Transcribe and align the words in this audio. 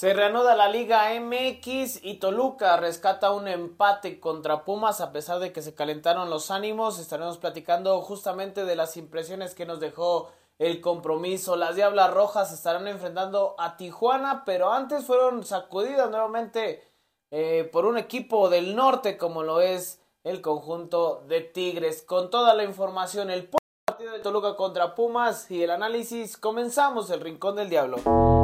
Se 0.00 0.14
reanuda 0.14 0.56
la 0.56 0.70
Liga 0.70 1.10
MX 1.20 2.02
y 2.02 2.14
Toluca 2.14 2.78
rescata 2.78 3.32
un 3.32 3.46
empate 3.46 4.18
contra 4.18 4.64
Pumas 4.64 5.02
a 5.02 5.12
pesar 5.12 5.40
de 5.40 5.52
que 5.52 5.60
se 5.60 5.74
calentaron 5.74 6.30
los 6.30 6.50
ánimos. 6.50 6.98
Estaremos 6.98 7.36
platicando 7.36 8.00
justamente 8.00 8.64
de 8.64 8.76
las 8.76 8.96
impresiones 8.96 9.54
que 9.54 9.66
nos 9.66 9.78
dejó 9.78 10.32
el 10.58 10.80
compromiso. 10.80 11.54
Las 11.54 11.76
Diablas 11.76 12.14
Rojas 12.14 12.50
estarán 12.50 12.88
enfrentando 12.88 13.56
a 13.58 13.76
Tijuana, 13.76 14.46
pero 14.46 14.72
antes 14.72 15.04
fueron 15.04 15.44
sacudidas 15.44 16.10
nuevamente 16.10 16.82
eh, 17.30 17.68
por 17.70 17.84
un 17.84 17.98
equipo 17.98 18.48
del 18.48 18.74
norte 18.74 19.18
como 19.18 19.42
lo 19.42 19.60
es 19.60 20.00
el 20.24 20.40
conjunto 20.40 21.24
de 21.28 21.42
Tigres. 21.42 22.00
Con 22.00 22.30
toda 22.30 22.54
la 22.54 22.64
información, 22.64 23.28
el 23.28 23.50
partido 23.86 24.12
de 24.14 24.20
Toluca 24.20 24.56
contra 24.56 24.94
Pumas 24.94 25.50
y 25.50 25.62
el 25.62 25.70
análisis, 25.70 26.38
comenzamos 26.38 27.10
el 27.10 27.20
Rincón 27.20 27.56
del 27.56 27.68
Diablo. 27.68 28.39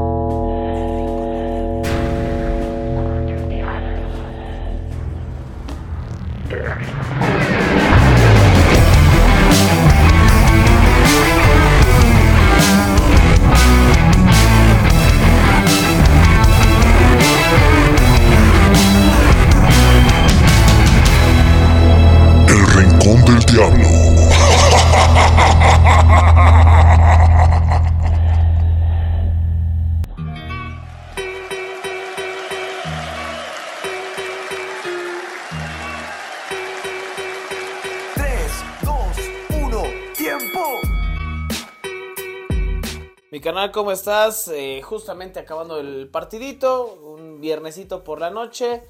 Mi 43.37 43.41
canal, 43.43 43.71
¿cómo 43.71 43.93
estás? 43.93 44.49
Eh, 44.49 44.81
justamente 44.81 45.39
acabando 45.39 45.79
el 45.79 46.09
partidito, 46.09 46.87
un 46.87 47.39
viernesito 47.39 48.03
por 48.03 48.19
la 48.19 48.31
noche. 48.31 48.83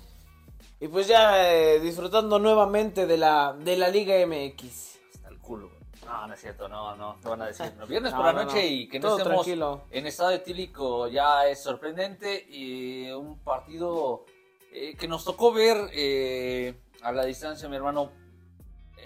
Y 0.79 0.87
pues 0.87 1.09
ya 1.09 1.53
eh, 1.53 1.81
disfrutando 1.81 2.39
nuevamente 2.39 3.09
de 3.09 3.17
la, 3.17 3.57
de 3.59 3.77
la 3.77 3.89
Liga 3.89 4.15
MX. 4.25 5.01
Hasta 5.17 5.31
el 5.31 5.39
culo. 5.41 5.69
No, 6.05 6.29
no 6.29 6.35
es 6.35 6.41
cierto, 6.41 6.69
no, 6.69 6.95
no, 6.95 7.17
te 7.21 7.29
van 7.29 7.43
a 7.43 7.47
decir. 7.47 7.73
No, 7.77 7.89
viernes 7.89 8.13
No, 8.13 8.19
por 8.19 8.27
la 8.27 8.33
no, 8.35 8.45
noche 8.45 8.63
no. 8.63 8.69
y 8.69 8.89
que 8.89 9.01
no 9.01 9.09
Todo 9.09 9.19
estemos 9.19 9.45
tranquilo. 9.45 9.81
en 9.91 10.07
estado 10.07 10.31
etílico 10.31 11.09
ya 11.09 11.49
es 11.49 11.61
sorprendente 11.61 12.47
y 12.49 13.11
un 13.11 13.41
partido 13.41 14.27
eh, 14.71 14.95
que 14.97 15.09
nos 15.09 15.25
tocó 15.25 15.53
ver 15.53 15.91
eh, 15.93 16.73
a 17.03 17.11
la 17.11 17.25
distancia, 17.25 17.69
mi 17.69 17.75
hermano. 17.75 18.13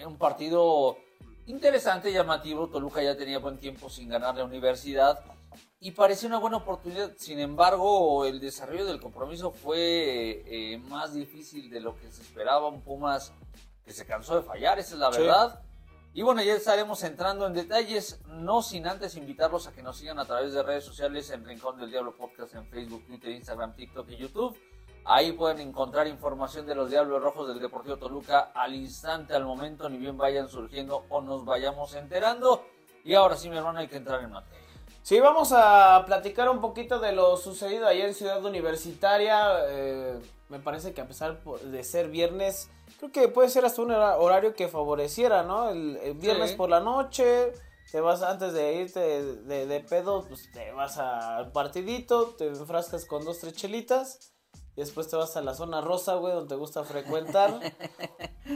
un 0.04 0.18
partido 0.18 0.98
interesante, 1.50 2.12
llamativo. 2.12 2.68
Toluca 2.68 3.02
ya 3.02 3.16
tenía 3.16 3.38
buen 3.38 3.58
tiempo 3.58 3.88
sin 3.90 4.08
ganar 4.08 4.36
la 4.36 4.44
universidad 4.44 5.20
y 5.80 5.92
parecía 5.92 6.28
una 6.28 6.38
buena 6.38 6.58
oportunidad. 6.58 7.12
Sin 7.16 7.38
embargo, 7.40 8.24
el 8.24 8.40
desarrollo 8.40 8.86
del 8.86 9.00
compromiso 9.00 9.50
fue 9.50 10.42
eh, 10.46 10.78
más 10.88 11.14
difícil 11.14 11.70
de 11.70 11.80
lo 11.80 11.96
que 11.96 12.10
se 12.10 12.22
esperaba. 12.22 12.68
Un 12.68 12.82
Pumas 12.82 13.32
que 13.84 13.92
se 13.92 14.06
cansó 14.06 14.36
de 14.36 14.42
fallar, 14.42 14.78
esa 14.78 14.94
es 14.94 15.00
la 15.00 15.12
Sí. 15.12 15.20
verdad. 15.22 15.60
Y 16.12 16.22
bueno, 16.22 16.42
ya 16.42 16.54
estaremos 16.54 17.04
entrando 17.04 17.46
en 17.46 17.54
detalles, 17.54 18.20
no 18.26 18.62
sin 18.62 18.88
antes 18.88 19.14
invitarlos 19.16 19.68
a 19.68 19.72
que 19.72 19.80
nos 19.82 19.96
sigan 19.96 20.18
a 20.18 20.24
través 20.24 20.52
de 20.52 20.62
redes 20.62 20.84
sociales 20.84 21.30
en 21.30 21.44
Rincón 21.44 21.78
del 21.78 21.90
Diablo 21.90 22.16
Podcast 22.16 22.54
en 22.56 22.66
Facebook, 22.66 23.06
Twitter, 23.06 23.30
Instagram, 23.30 23.76
TikTok 23.76 24.08
y 24.10 24.16
YouTube. 24.16 24.56
Ahí 25.04 25.32
pueden 25.32 25.60
encontrar 25.60 26.06
información 26.06 26.66
de 26.66 26.74
los 26.74 26.90
Diablos 26.90 27.22
Rojos 27.22 27.48
del 27.48 27.58
Deportivo 27.58 27.96
Toluca 27.96 28.50
al 28.54 28.74
instante, 28.74 29.34
al 29.34 29.44
momento, 29.44 29.88
ni 29.88 29.98
bien 29.98 30.16
vayan 30.16 30.48
surgiendo 30.48 31.04
o 31.08 31.20
nos 31.20 31.44
vayamos 31.44 31.94
enterando. 31.94 32.64
Y 33.04 33.14
ahora 33.14 33.36
sí, 33.36 33.48
mi 33.48 33.56
hermano, 33.56 33.78
hay 33.80 33.88
que 33.88 33.96
entrar 33.96 34.22
en 34.22 34.30
materia. 34.30 34.60
Sí, 35.02 35.18
vamos 35.18 35.52
a 35.56 36.02
platicar 36.06 36.48
un 36.50 36.60
poquito 36.60 37.00
de 37.00 37.12
lo 37.12 37.36
sucedido 37.38 37.86
ayer 37.88 38.08
en 38.08 38.14
Ciudad 38.14 38.44
Universitaria. 38.44 39.64
Eh, 39.68 40.20
me 40.50 40.58
parece 40.60 40.92
que 40.92 41.00
a 41.00 41.06
pesar 41.08 41.42
de 41.42 41.82
ser 41.82 42.08
viernes, 42.08 42.68
creo 42.98 43.10
que 43.10 43.28
puede 43.28 43.48
ser 43.48 43.64
hasta 43.64 43.80
un 43.80 43.92
hora- 43.92 44.18
horario 44.18 44.54
que 44.54 44.68
favoreciera, 44.68 45.42
¿no? 45.42 45.70
El, 45.70 45.96
el 46.02 46.14
viernes 46.14 46.50
Sí. 46.50 46.56
por 46.56 46.68
la 46.68 46.80
noche, 46.80 47.52
te 47.90 48.00
vas 48.00 48.22
antes 48.22 48.52
de 48.52 48.74
irte 48.74 49.00
de, 49.00 49.36
de- 49.42 49.66
de 49.66 49.80
pedo, 49.80 50.24
pues 50.28 50.50
te 50.52 50.70
vas 50.72 50.98
al 50.98 51.50
partidito, 51.50 52.34
te 52.36 52.48
enfrascas 52.48 53.06
con 53.06 53.24
dos, 53.24 53.38
tres 53.38 53.54
chelitas. 53.54 54.34
Y 54.76 54.80
después 54.80 55.08
te 55.08 55.16
vas 55.16 55.36
a 55.36 55.42
la 55.42 55.54
zona 55.54 55.80
rosa, 55.80 56.14
güey, 56.14 56.32
donde 56.34 56.48
te 56.48 56.54
gusta 56.54 56.84
frecuentar. 56.84 57.58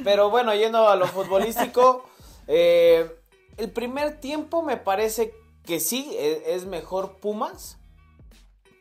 Pero 0.04 0.30
bueno, 0.30 0.54
yendo 0.54 0.88
a 0.88 0.96
lo 0.96 1.06
futbolístico, 1.06 2.04
eh, 2.46 3.10
el 3.56 3.70
primer 3.70 4.20
tiempo 4.20 4.62
me 4.62 4.76
parece 4.76 5.34
que 5.64 5.80
sí, 5.80 6.14
e- 6.18 6.54
es 6.54 6.66
mejor 6.66 7.16
Pumas, 7.18 7.78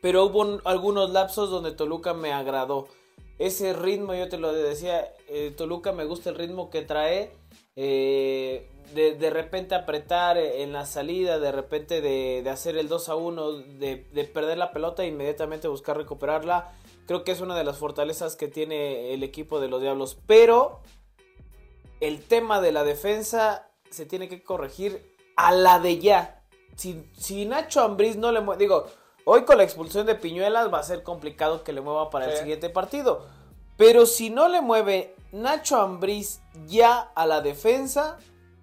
pero 0.00 0.24
hubo 0.26 0.40
un- 0.40 0.60
algunos 0.64 1.10
lapsos 1.10 1.50
donde 1.50 1.72
Toluca 1.72 2.14
me 2.14 2.32
agradó. 2.32 2.86
Ese 3.38 3.72
ritmo, 3.72 4.14
yo 4.14 4.28
te 4.28 4.38
lo 4.38 4.52
decía, 4.52 5.12
eh, 5.28 5.52
Toluca 5.56 5.92
me 5.92 6.04
gusta 6.04 6.30
el 6.30 6.36
ritmo 6.36 6.70
que 6.70 6.82
trae, 6.82 7.32
eh, 7.74 8.70
de, 8.94 9.14
de 9.16 9.30
repente 9.30 9.74
apretar 9.74 10.36
en 10.36 10.72
la 10.72 10.86
salida, 10.86 11.38
de 11.40 11.50
repente 11.50 12.00
de, 12.00 12.42
de 12.44 12.50
hacer 12.50 12.76
el 12.76 12.88
2 12.88 13.08
a 13.08 13.16
1, 13.16 13.50
de, 13.52 14.06
de 14.12 14.24
perder 14.24 14.58
la 14.58 14.72
pelota 14.72 15.02
e 15.02 15.08
inmediatamente 15.08 15.66
buscar 15.68 15.96
recuperarla. 15.96 16.72
Creo 17.06 17.24
que 17.24 17.32
es 17.32 17.40
una 17.40 17.56
de 17.56 17.64
las 17.64 17.78
fortalezas 17.78 18.36
que 18.36 18.48
tiene 18.48 19.12
el 19.12 19.22
equipo 19.22 19.60
de 19.60 19.68
los 19.68 19.82
Diablos, 19.82 20.18
pero 20.26 20.80
el 22.00 22.22
tema 22.22 22.60
de 22.60 22.72
la 22.72 22.84
defensa 22.84 23.68
se 23.90 24.06
tiene 24.06 24.28
que 24.28 24.42
corregir 24.42 25.14
a 25.36 25.52
la 25.52 25.80
de 25.80 25.98
ya. 25.98 26.42
Si, 26.76 27.08
si 27.16 27.44
Nacho 27.44 27.82
Ambriz 27.82 28.16
no 28.16 28.32
le 28.32 28.40
mueve, 28.40 28.64
digo, 28.64 28.86
hoy 29.24 29.44
con 29.44 29.58
la 29.58 29.64
expulsión 29.64 30.06
de 30.06 30.14
Piñuelas 30.14 30.72
va 30.72 30.80
a 30.80 30.82
ser 30.82 31.02
complicado 31.02 31.62
que 31.62 31.72
le 31.72 31.80
mueva 31.80 32.10
para 32.10 32.30
el 32.30 32.36
siguiente 32.36 32.70
partido. 32.70 33.26
Pero 33.76 34.06
si 34.06 34.30
no 34.30 34.48
le 34.48 34.60
mueve 34.60 35.14
Nacho 35.32 35.80
Ambriz 35.80 36.40
ya 36.66 37.00
a 37.14 37.26
la 37.26 37.40
defensa, 37.40 38.18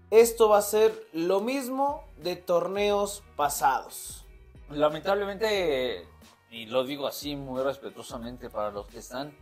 esto 0.10 0.50
va 0.50 0.58
a 0.58 0.62
ser 0.62 1.08
lo 1.14 1.42
mismo 1.42 2.04
de 2.18 2.36
torneos 2.36 3.24
pasados. 3.36 4.26
Lamentablemente, 4.70 6.08
y 6.52 6.66
lo 6.66 6.84
digo 6.84 7.08
así 7.08 7.36
muy 7.36 7.64
respetuosamente 7.64 8.50
para 8.50 8.72
los 8.72 8.86
que 8.88 9.00
están, 9.00 9.34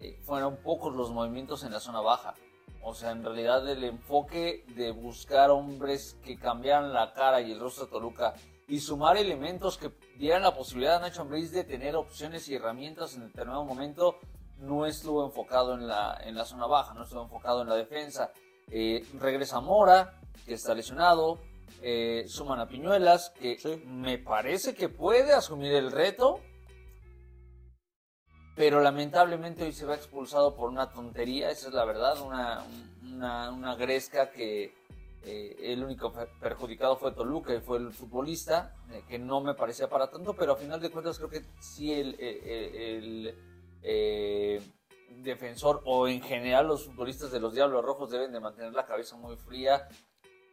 eh, 0.00 0.18
fueron 0.24 0.56
pocos 0.56 0.94
los 0.94 1.10
movimientos 1.10 1.62
en 1.62 1.72
la 1.72 1.80
zona 1.80 2.00
baja. 2.00 2.34
O 2.82 2.94
sea, 2.94 3.12
en 3.12 3.22
realidad 3.24 3.66
el 3.68 3.84
enfoque 3.84 4.64
de 4.74 4.90
buscar 4.90 5.50
hombres 5.50 6.16
que 6.24 6.38
cambiaran 6.38 6.92
la 6.92 7.12
cara 7.12 7.40
y 7.40 7.52
el 7.52 7.60
rostro 7.60 7.86
de 7.86 7.92
Toluca 7.92 8.34
y 8.66 8.80
sumar 8.80 9.16
elementos 9.16 9.78
que 9.78 9.90
dieran 10.18 10.42
la 10.42 10.54
posibilidad 10.54 10.96
a 10.96 11.00
Nacho 11.00 11.22
Ambriz 11.22 11.50
de 11.52 11.64
tener 11.64 11.96
opciones 11.96 12.48
y 12.48 12.54
herramientas 12.54 13.14
en 13.14 13.26
determinado 13.28 13.64
momento 13.64 14.18
no 14.58 14.86
estuvo 14.86 15.24
enfocado 15.24 15.74
en 15.74 15.86
la, 15.86 16.18
en 16.24 16.34
la 16.34 16.44
zona 16.44 16.66
baja, 16.66 16.94
no 16.94 17.04
estuvo 17.04 17.22
enfocado 17.22 17.62
en 17.62 17.68
la 17.68 17.74
defensa. 17.74 18.32
Eh, 18.70 19.04
regresa 19.18 19.60
Mora, 19.60 20.18
que 20.46 20.54
está 20.54 20.74
lesionado, 20.74 21.38
eh, 21.82 22.24
suman 22.28 22.60
a 22.60 22.66
Piñuelas, 22.68 23.30
que 23.30 23.58
Sí. 23.58 23.82
me 23.86 24.16
parece 24.18 24.74
que 24.74 24.88
puede 24.88 25.32
asumir 25.34 25.72
el 25.72 25.90
reto, 25.90 26.40
pero 28.54 28.80
lamentablemente 28.80 29.64
hoy 29.64 29.72
se 29.72 29.86
va 29.86 29.94
expulsado 29.96 30.54
por 30.54 30.68
una 30.68 30.90
tontería, 30.90 31.50
esa 31.50 31.68
es 31.68 31.74
la 31.74 31.84
verdad, 31.84 32.20
una, 32.20 32.64
una, 33.52 33.74
gresca 33.74 34.30
que 34.30 34.74
eh, 35.24 35.56
el 35.60 35.82
único 35.82 36.12
per- 36.12 36.28
perjudicado 36.40 36.96
fue 36.96 37.12
Toluca 37.12 37.54
y 37.54 37.60
fue 37.60 37.78
el 37.78 37.92
futbolista, 37.92 38.74
eh, 38.92 39.02
que 39.08 39.18
no 39.18 39.40
me 39.40 39.54
parecía 39.54 39.88
para 39.88 40.08
tanto, 40.08 40.34
pero 40.34 40.52
a 40.52 40.56
final 40.56 40.80
de 40.80 40.90
cuentas 40.90 41.18
creo 41.18 41.30
que 41.30 41.42
sí 41.60 41.92
el, 41.92 42.16
eh, 42.18 42.96
el, 42.96 43.34
defensor 45.22 45.80
o 45.84 46.08
en 46.08 46.20
general 46.20 46.66
los 46.68 46.84
futbolistas 46.84 47.30
de 47.30 47.40
los 47.40 47.54
Diablos 47.54 47.84
Rojos 47.84 48.10
deben 48.10 48.32
de 48.32 48.40
mantener 48.40 48.72
la 48.72 48.84
cabeza 48.84 49.16
muy 49.16 49.36
fría, 49.36 49.88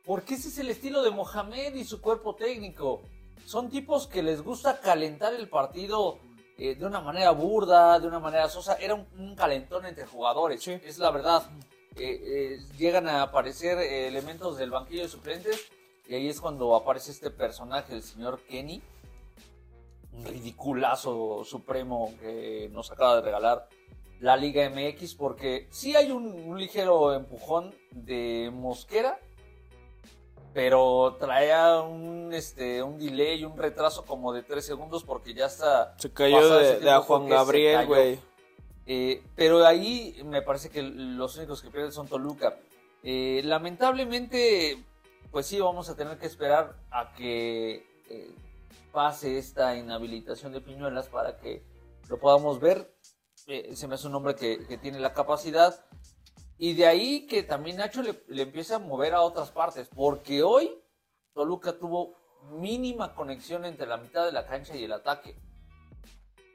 porque 0.06 0.36
ese 0.36 0.48
es 0.48 0.58
el 0.60 0.70
estilo 0.70 1.04
de 1.04 1.12
Mohamed 1.12 1.76
y 1.76 1.84
su 1.84 2.02
cuerpo 2.02 2.36
técnico. 2.36 3.02
Son 3.46 3.70
tipos 3.70 4.08
que 4.08 4.24
les 4.24 4.42
gusta 4.42 4.80
calentar 4.80 5.34
el 5.34 5.50
partido 5.50 6.20
eh, 6.58 6.76
de 6.76 6.86
una 6.86 7.02
manera 7.02 7.32
burda, 7.32 8.00
de 8.00 8.08
una 8.08 8.20
manera 8.20 8.48
sosa. 8.50 8.76
Era 8.76 8.96
un, 8.96 9.06
un 9.18 9.36
calentón 9.36 9.86
entre 9.86 10.06
jugadores, 10.06 10.62
Sí. 10.64 10.72
es 10.86 11.00
la 11.00 11.12
verdad. 11.12 11.44
Eh, 11.98 12.22
eh, 12.24 12.60
llegan 12.78 13.08
a 13.10 13.22
aparecer 13.24 13.78
elementos 13.80 14.58
del 14.58 14.72
banquillo 14.72 15.02
de 15.04 15.10
suplentes 15.10 15.70
y 16.08 16.16
ahí 16.16 16.30
es 16.30 16.40
cuando 16.40 16.74
aparece 16.76 17.12
este 17.12 17.32
personaje, 17.32 17.94
el 17.94 18.04
señor 18.04 18.40
Kenny, 18.50 18.82
un 20.14 20.26
ridiculazo 20.26 21.44
supremo 21.44 22.14
que 22.20 22.70
nos 22.72 22.92
acaba 22.92 23.16
de 23.18 23.22
regalar 23.22 23.68
la 24.20 24.38
Liga 24.38 24.70
MX, 24.70 25.16
porque 25.16 25.68
sí 25.72 25.96
hay 25.96 26.12
un, 26.12 26.28
un 26.28 26.60
ligero 26.60 27.14
empujón 27.14 27.74
de 27.92 28.52
Mosquera, 28.54 29.20
pero 30.54 31.16
traía 31.20 31.80
un, 31.82 32.34
este, 32.34 32.84
un 32.84 32.98
delay, 33.00 33.44
un 33.46 33.58
retraso 33.58 34.06
como 34.06 34.34
de 34.34 34.44
tres 34.44 34.66
segundos 34.66 35.04
porque 35.04 35.34
ya 35.34 35.46
está... 35.46 35.96
Se 35.98 36.12
cayó 36.12 36.58
de, 36.58 36.80
de 36.80 36.90
a 36.90 36.96
tiempo 36.96 37.04
Juan 37.04 37.30
Gabriel, 37.30 37.88
güey. 37.88 38.20
Eh, 38.86 39.24
pero 39.36 39.66
ahí 39.66 40.22
me 40.26 40.42
parece 40.42 40.70
que 40.70 40.82
los 40.82 41.38
únicos 41.38 41.62
que 41.62 41.70
pierden 41.70 41.92
son 41.92 42.08
Toluca. 42.08 42.58
Eh, 43.04 43.42
lamentablemente, 43.46 44.84
pues 45.32 45.46
sí, 45.46 45.60
vamos 45.60 45.90
a 45.90 45.96
tener 45.96 46.18
que 46.18 46.26
esperar 46.26 46.76
a 46.92 47.14
que 47.14 47.86
eh, 48.10 48.36
pase 48.92 49.38
esta 49.38 49.76
inhabilitación 49.78 50.52
de 50.52 50.62
Piñuelas 50.62 51.08
para 51.08 51.38
que 51.38 51.64
lo 52.10 52.20
podamos 52.20 52.60
ver. 52.60 52.94
Eh, 53.48 53.76
se 53.76 53.88
me 53.88 53.96
hace 53.96 54.08
un 54.08 54.16
hombre 54.16 54.36
que, 54.36 54.66
que 54.68 54.78
tiene 54.78 55.00
la 55.00 55.14
capacidad. 55.14 55.86
Y 56.62 56.76
de 56.76 56.86
ahí 56.86 57.26
que 57.26 57.42
también 57.42 57.78
Nacho 57.78 58.04
le, 58.04 58.24
le 58.28 58.44
empiece 58.44 58.76
a 58.76 58.78
mover 58.78 59.16
a 59.16 59.22
otras 59.22 59.50
partes. 59.50 59.88
Porque 59.88 60.44
hoy 60.44 60.70
Toluca 61.34 61.80
tuvo 61.80 62.14
mínima 62.52 63.16
conexión 63.16 63.66
entre 63.66 63.88
la 63.88 63.98
mitad 63.98 64.28
de 64.28 64.32
la 64.32 64.46
cancha 64.46 64.76
y 64.76 64.84
el 64.84 64.94
ataque. 64.94 65.36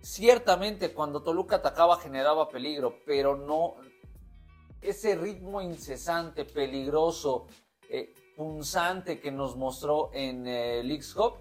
Ciertamente 0.00 0.92
cuando 0.92 1.24
Toluca 1.24 1.56
atacaba 1.56 1.98
generaba 1.98 2.48
peligro, 2.48 3.00
pero 3.04 3.36
no 3.36 3.74
ese 4.80 5.16
ritmo 5.16 5.60
incesante, 5.60 6.44
peligroso, 6.44 7.48
eh, 7.88 8.14
punzante 8.36 9.18
que 9.18 9.32
nos 9.32 9.56
mostró 9.56 10.10
en 10.12 10.46
eh, 10.46 10.84
Leagues 10.84 11.14
Cup 11.14 11.38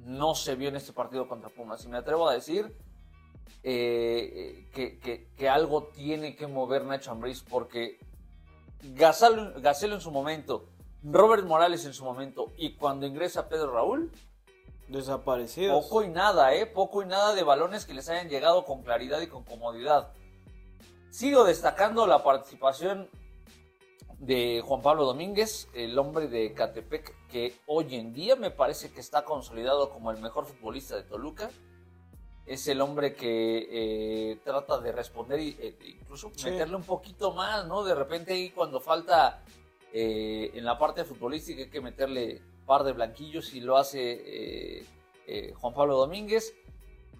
no 0.00 0.34
se 0.34 0.56
vio 0.56 0.68
en 0.68 0.76
este 0.76 0.92
partido 0.92 1.26
contra 1.26 1.48
Pumas. 1.48 1.82
Y 1.86 1.88
me 1.88 1.96
atrevo 1.96 2.28
a 2.28 2.34
decir 2.34 2.76
eh, 3.62 4.68
que, 4.74 4.98
que- 4.98 5.28
que 5.36 5.48
algo 5.48 5.84
tiene 5.94 6.36
que 6.36 6.46
mover 6.46 6.84
Nacho 6.84 7.10
Ambriz 7.12 7.42
porque 7.48 7.98
Gazalo, 8.82 9.60
Gacelo 9.60 9.94
en 9.94 10.00
su 10.00 10.10
momento, 10.10 10.68
Robert 11.02 11.44
Morales 11.46 11.84
en 11.86 11.94
su 11.94 12.04
momento 12.04 12.52
y 12.56 12.74
cuando 12.76 13.06
ingresa 13.06 13.48
Pedro 13.48 13.72
Raúl, 13.72 14.10
Desaparecidos. 14.88 15.82
poco 15.84 16.02
y 16.04 16.08
nada, 16.08 16.54
¿eh? 16.54 16.66
Poco 16.66 17.02
y 17.02 17.06
nada 17.06 17.34
de 17.34 17.42
balones 17.42 17.86
que 17.86 17.94
les 17.94 18.08
hayan 18.10 18.28
llegado 18.28 18.64
con 18.66 18.82
claridad 18.82 19.20
y 19.22 19.26
con 19.28 19.42
comodidad. 19.44 20.12
Sigo 21.10 21.44
destacando 21.44 22.06
la 22.06 22.22
participación 22.22 23.08
de 24.18 24.62
Juan 24.64 24.82
Pablo 24.82 25.04
Domínguez, 25.04 25.68
el 25.74 25.98
hombre 25.98 26.28
de 26.28 26.52
Catepec, 26.52 27.14
que 27.28 27.54
hoy 27.66 27.94
en 27.96 28.12
día 28.12 28.36
me 28.36 28.50
parece 28.50 28.90
que 28.92 29.00
está 29.00 29.24
consolidado 29.24 29.90
como 29.90 30.10
el 30.10 30.18
mejor 30.20 30.44
futbolista 30.46 30.96
de 30.96 31.02
Toluca. 31.04 31.50
Es 32.46 32.68
el 32.68 32.80
hombre 32.82 33.14
que 33.14 33.68
eh, 34.32 34.38
trata 34.44 34.78
de 34.78 34.92
responder 34.92 35.40
y 35.40 35.56
eh, 35.58 35.76
incluso 36.00 36.30
Sí. 36.36 36.50
meterle 36.50 36.76
un 36.76 36.82
poquito 36.82 37.32
más, 37.32 37.66
¿no? 37.66 37.84
De 37.84 37.94
repente 37.94 38.34
ahí 38.34 38.50
cuando 38.50 38.80
falta 38.80 39.42
eh, 39.92 40.50
en 40.54 40.64
la 40.64 40.78
parte 40.78 41.04
futbolística 41.04 41.62
hay 41.62 41.70
que 41.70 41.80
meterle 41.80 42.42
par 42.66 42.84
de 42.84 42.92
blanquillos 42.92 43.54
y 43.54 43.60
lo 43.60 43.76
hace 43.76 44.84
Juan 45.54 45.72
Pablo 45.74 45.96
Domínguez. 45.96 46.54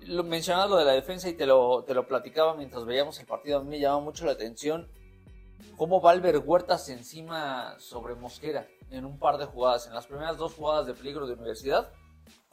Lo, 0.07 0.23
mencionabas 0.25 0.69
lo 0.69 0.77
de 0.77 0.85
la 0.85 0.93
defensa 0.93 1.29
y 1.29 1.35
te 1.35 1.47
lo, 1.47 1.85
te 1.85 1.95
lo 1.95 2.07
platicaba 2.07 2.55
mientras 2.55 2.85
veíamos 2.85 3.19
el 3.21 3.27
partido. 3.27 3.59
A 3.59 3.63
mí 3.63 3.71
me 3.71 3.79
llamaba 3.81 4.03
mucho 4.03 4.27
la 4.27 4.33
atención 4.33 4.89
cómo 5.77 6.01
va 6.03 6.11
Albert 6.11 6.43
Huertas 6.45 6.89
encima 6.91 7.79
sobre 7.79 8.15
Mosquera 8.15 8.67
en 8.91 9.05
un 9.07 9.19
par 9.19 9.39
de 9.39 9.47
jugadas. 9.47 9.87
En 9.87 9.95
las 9.95 10.07
primeras 10.07 10.37
dos 10.37 10.55
jugadas 10.55 10.87
de 10.87 10.95
peligro 10.95 11.27
de 11.27 11.35
universidad, 11.35 11.91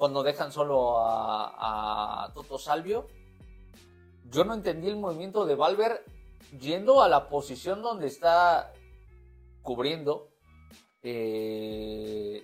cuando 0.01 0.23
dejan 0.23 0.51
solo 0.51 0.97
a, 0.97 2.23
a 2.23 2.33
Toto 2.33 2.57
Salvio, 2.57 3.07
yo 4.31 4.43
no 4.43 4.55
entendí 4.55 4.87
el 4.87 4.95
movimiento 4.95 5.45
de 5.45 5.53
Valver 5.53 6.03
yendo 6.59 7.03
a 7.03 7.07
la 7.07 7.29
posición 7.29 7.83
donde 7.83 8.07
está 8.07 8.73
cubriendo 9.61 10.31
eh, 11.03 12.43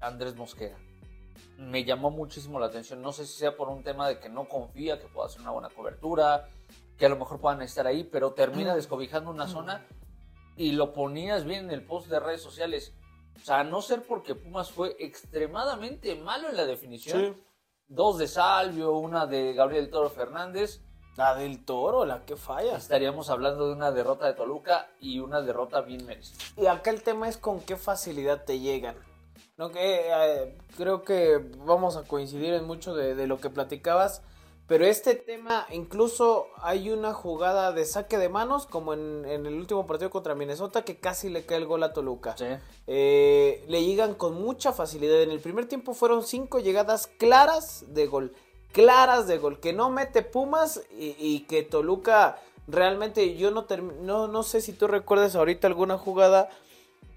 Andrés 0.00 0.34
Mosquera. 0.34 0.76
Me 1.56 1.84
llamó 1.84 2.10
muchísimo 2.10 2.58
la 2.58 2.66
atención. 2.66 3.00
No 3.00 3.12
sé 3.12 3.26
si 3.26 3.38
sea 3.38 3.56
por 3.56 3.68
un 3.68 3.84
tema 3.84 4.08
de 4.08 4.18
que 4.18 4.28
no 4.28 4.48
confía 4.48 4.98
que 4.98 5.06
pueda 5.06 5.28
hacer 5.28 5.42
una 5.42 5.52
buena 5.52 5.68
cobertura, 5.68 6.48
que 6.98 7.06
a 7.06 7.08
lo 7.08 7.16
mejor 7.16 7.40
puedan 7.40 7.62
estar 7.62 7.86
ahí, 7.86 8.02
pero 8.02 8.32
termina 8.32 8.74
descobijando 8.74 9.30
una 9.30 9.46
zona 9.46 9.86
y 10.56 10.72
lo 10.72 10.92
ponías 10.92 11.44
bien 11.44 11.66
en 11.66 11.70
el 11.70 11.84
post 11.84 12.08
de 12.08 12.18
redes 12.18 12.42
sociales. 12.42 12.92
O 13.36 13.44
sea, 13.44 13.60
a 13.60 13.64
no 13.64 13.82
ser 13.82 14.02
porque 14.02 14.34
Pumas 14.34 14.70
fue 14.70 14.96
extremadamente 14.98 16.14
malo 16.16 16.48
en 16.48 16.56
la 16.56 16.66
definición. 16.66 17.34
Sí. 17.34 17.42
Dos 17.88 18.18
de 18.18 18.26
Salvio, 18.26 18.92
una 18.92 19.26
de 19.26 19.52
Gabriel 19.54 19.90
Toro 19.90 20.10
Fernández. 20.10 20.80
La 21.16 21.34
del 21.34 21.64
toro, 21.64 22.04
la 22.04 22.26
que 22.26 22.36
falla. 22.36 22.76
Estaríamos 22.76 23.30
hablando 23.30 23.68
de 23.68 23.72
una 23.72 23.90
derrota 23.90 24.26
de 24.26 24.34
Toluca 24.34 24.90
y 25.00 25.18
una 25.18 25.40
derrota 25.40 25.80
bien 25.80 26.04
merecida. 26.04 26.38
Y 26.58 26.66
acá 26.66 26.90
el 26.90 27.02
tema 27.02 27.26
es 27.26 27.38
con 27.38 27.60
qué 27.60 27.76
facilidad 27.76 28.44
te 28.44 28.58
llegan. 28.60 28.96
No 29.56 29.70
que 29.70 30.10
eh, 30.10 30.58
creo 30.76 31.02
que 31.02 31.38
vamos 31.64 31.96
a 31.96 32.02
coincidir 32.02 32.52
en 32.52 32.66
mucho 32.66 32.94
de, 32.94 33.14
de 33.14 33.26
lo 33.26 33.38
que 33.38 33.48
platicabas. 33.48 34.22
Pero 34.66 34.84
este 34.84 35.14
tema, 35.14 35.64
incluso 35.70 36.48
hay 36.60 36.90
una 36.90 37.12
jugada 37.12 37.70
de 37.70 37.84
saque 37.84 38.18
de 38.18 38.28
manos, 38.28 38.66
como 38.66 38.94
en, 38.94 39.24
en 39.24 39.46
el 39.46 39.54
último 39.54 39.86
partido 39.86 40.10
contra 40.10 40.34
Minnesota, 40.34 40.82
que 40.82 40.98
casi 40.98 41.28
le 41.28 41.46
cae 41.46 41.58
el 41.58 41.66
gol 41.66 41.84
a 41.84 41.92
Toluca. 41.92 42.34
Eh, 42.88 43.64
le 43.68 43.84
llegan 43.84 44.14
con 44.14 44.34
mucha 44.34 44.72
facilidad. 44.72 45.22
En 45.22 45.30
el 45.30 45.38
primer 45.38 45.66
tiempo 45.66 45.94
fueron 45.94 46.24
cinco 46.24 46.58
llegadas 46.58 47.06
claras 47.06 47.84
de 47.94 48.06
gol. 48.06 48.34
Claras 48.72 49.28
de 49.28 49.38
gol. 49.38 49.60
Que 49.60 49.72
no 49.72 49.88
mete 49.88 50.22
Pumas 50.22 50.82
y, 50.98 51.14
y 51.16 51.46
que 51.46 51.62
Toluca 51.62 52.40
realmente 52.66 53.36
yo 53.36 53.52
no, 53.52 53.66
no 54.02 54.26
no 54.26 54.42
sé 54.42 54.60
si 54.60 54.72
tú 54.72 54.88
recuerdas 54.88 55.36
ahorita 55.36 55.68
alguna 55.68 55.96
jugada 55.96 56.48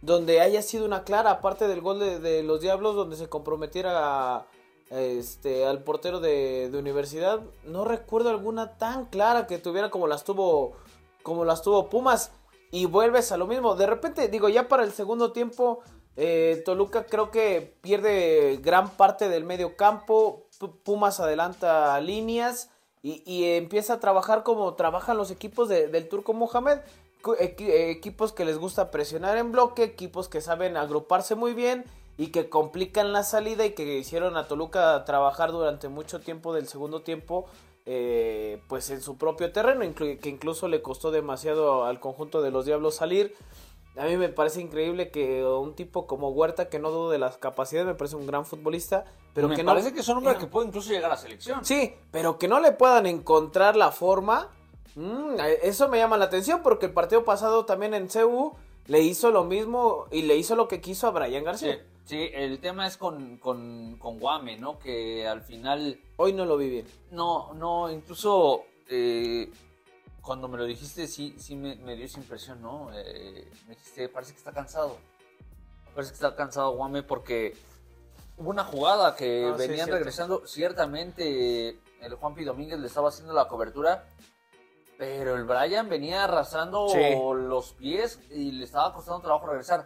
donde 0.02 0.40
haya 0.40 0.62
sido 0.62 0.86
una 0.86 1.04
clara, 1.04 1.32
aparte 1.32 1.68
del 1.68 1.82
gol 1.82 2.00
de, 2.00 2.20
de 2.20 2.44
los 2.44 2.62
Diablos, 2.62 2.96
donde 2.96 3.18
se 3.18 3.28
comprometiera 3.28 4.38
a, 4.38 4.48
este, 4.90 5.66
al 5.66 5.84
portero 5.84 6.20
de, 6.20 6.70
de 6.70 6.78
universidad. 6.78 7.42
No 7.64 7.86
recuerdo 7.86 8.30
alguna 8.30 8.78
tan 8.78 9.06
clara 9.06 9.48
que 9.48 9.58
tuviera 9.58 9.90
como 9.90 10.08
las 10.08 10.24
tuvo, 10.24 10.74
como 11.24 11.46
las 11.46 11.62
tuvo 11.62 11.90
Pumas. 11.90 12.32
Y 12.72 12.86
vuelves 12.86 13.32
a 13.32 13.38
lo 13.38 13.48
mismo. 13.48 13.76
De 13.76 13.88
repente, 13.88 14.28
digo, 14.28 14.48
ya 14.48 14.68
para 14.68 14.84
el 14.84 14.92
segundo 14.92 15.32
tiempo, 15.32 15.80
eh, 16.16 16.62
Toluca 16.66 17.06
creo 17.06 17.32
que 17.32 17.76
pierde 17.82 18.60
gran 18.62 18.90
parte 18.92 19.28
del 19.28 19.44
medio 19.44 19.76
campo. 19.76 20.46
Pu- 20.60 20.76
Pumas 20.84 21.20
adelanta 21.20 22.00
líneas 22.00 22.70
y, 23.02 23.24
y 23.26 23.54
empieza 23.56 23.94
a 23.94 24.00
trabajar 24.00 24.44
como 24.44 24.76
trabajan 24.76 25.18
los 25.18 25.32
equipos 25.32 25.68
de- 25.68 25.88
del 25.88 26.08
Turco 26.10 26.34
Mohamed. 26.34 26.80
Equipos 27.40 28.32
que 28.32 28.46
les 28.46 28.58
gusta 28.58 28.92
presionar 28.92 29.38
en 29.38 29.52
bloque, 29.52 29.84
equipos 29.84 30.30
que 30.30 30.40
saben 30.40 30.78
agruparse 30.78 31.36
muy 31.36 31.54
bien 31.54 31.84
y 32.20 32.28
que 32.28 32.50
complican 32.50 33.14
la 33.14 33.24
salida 33.24 33.66
y 33.66 33.72
que 33.72 33.98
hicieron 33.98 34.38
a 34.38 34.48
Toluca 34.48 35.04
trabajar 35.06 35.52
durante 35.52 35.88
mucho 35.88 36.20
tiempo 36.20 36.54
del 36.54 36.68
segundo 36.68 37.02
tiempo 37.02 37.46
eh, 37.86 38.62
pues 38.68 38.90
en 38.92 39.02
su 39.02 39.18
propio 39.18 39.52
terreno, 39.52 39.84
inclu- 39.84 40.20
que 40.20 40.30
incluso 40.30 40.68
le 40.68 40.82
costó 40.84 41.10
demasiado 41.10 41.86
al 41.86 42.00
conjunto 42.00 42.42
de 42.44 42.52
los 42.52 42.66
Diablos 42.66 42.96
salir. 42.96 43.34
A 43.98 44.04
mí 44.06 44.16
me 44.18 44.30
parece 44.30 44.62
increíble 44.62 45.10
que 45.12 45.44
un 45.44 45.74
tipo 45.76 46.06
como 46.06 46.30
Huerta, 46.30 46.70
que 46.70 46.78
no 46.78 46.92
dudo 46.92 47.10
de 47.10 47.18
las 47.18 47.38
capacidades, 47.38 47.88
me 47.88 47.96
parece 47.96 48.16
un 48.16 48.28
gran 48.28 48.46
futbolista, 48.46 49.06
pero 49.34 49.48
me 49.48 49.56
que 49.56 49.64
no... 49.64 49.72
parece 49.72 49.94
que 49.94 50.02
es 50.02 50.08
un 50.10 50.18
hombre 50.18 50.38
que 50.38 50.46
puede 50.46 50.68
incluso 50.68 50.90
llegar 50.92 51.06
a 51.12 51.16
la 51.16 51.18
selección. 51.20 51.66
Sí, 51.66 51.96
pero 52.12 52.38
que 52.38 52.48
no 52.48 52.60
le 52.60 52.74
puedan 52.74 53.08
encontrar 53.08 53.76
la 53.76 53.92
forma. 53.92 54.50
mm, 54.96 55.36
eso 55.64 55.88
me 55.88 55.98
llama 55.98 56.18
la 56.18 56.26
atención 56.26 56.62
porque 56.62 56.86
el 56.88 56.94
partido 56.94 57.24
pasado 57.24 57.66
también 57.66 57.94
en 57.94 58.08
CU 58.08 58.54
le 58.88 59.02
hizo 59.02 59.32
lo 59.32 59.44
mismo 59.46 60.06
y 60.12 60.22
le 60.24 60.36
hizo 60.36 60.56
lo 60.56 60.68
que 60.68 60.82
quiso 60.82 61.08
a 61.08 61.12
Brian 61.12 61.44
García. 61.44 61.76
sí, 61.76 61.82
el 62.18 62.60
tema 62.60 62.88
es 62.88 62.98
con, 62.98 63.38
con, 63.38 63.98
con 63.98 64.20
Guame, 64.20 64.58
¿no? 64.58 64.80
Que 64.80 65.28
al 65.28 65.42
final 65.42 66.00
Hoy 66.18 66.34
no 66.34 66.46
lo 66.46 66.58
vi 66.58 66.70
bien. 66.70 66.88
No, 67.12 67.54
no, 67.54 67.90
incluso 67.92 68.64
eh, 68.90 69.52
cuando 70.22 70.48
me 70.48 70.58
lo 70.58 70.66
dijiste, 70.66 71.08
sí, 71.08 71.36
sí 71.38 71.56
me, 71.56 71.76
me 71.78 71.96
dio 71.96 72.06
esa 72.06 72.20
impresión, 72.20 72.62
¿no? 72.62 72.90
Eh, 72.94 73.50
me 73.68 73.76
dijiste, 73.76 74.10
parece 74.10 74.34
que 74.34 74.38
está 74.40 74.52
cansado. 74.52 74.98
Parece 75.94 76.12
que 76.12 76.16
está 76.16 76.36
cansado 76.36 76.72
Guame 76.76 77.04
porque 77.04 77.56
hubo 78.38 78.50
una 78.50 78.64
jugada 78.64 79.16
que 79.16 79.46
Ah, 79.52 79.56
sí, 79.60 79.68
venían 79.68 79.90
regresando. 79.90 80.46
Ciertamente 80.48 81.80
el 82.02 82.16
Juanpi 82.16 82.44
Domínguez 82.44 82.80
le 82.80 82.88
estaba 82.88 83.10
haciendo 83.10 83.34
la 83.34 83.48
cobertura, 83.48 84.06
pero 84.98 85.36
el 85.36 85.44
Brian 85.46 85.90
venía 85.90 86.24
arrastrando 86.26 86.90
Sí. 86.90 87.00
los 87.48 87.74
pies 87.74 88.20
y 88.32 88.52
le 88.52 88.66
estaba 88.66 88.94
costando 88.94 89.22
trabajo 89.22 89.48
regresar. 89.48 89.86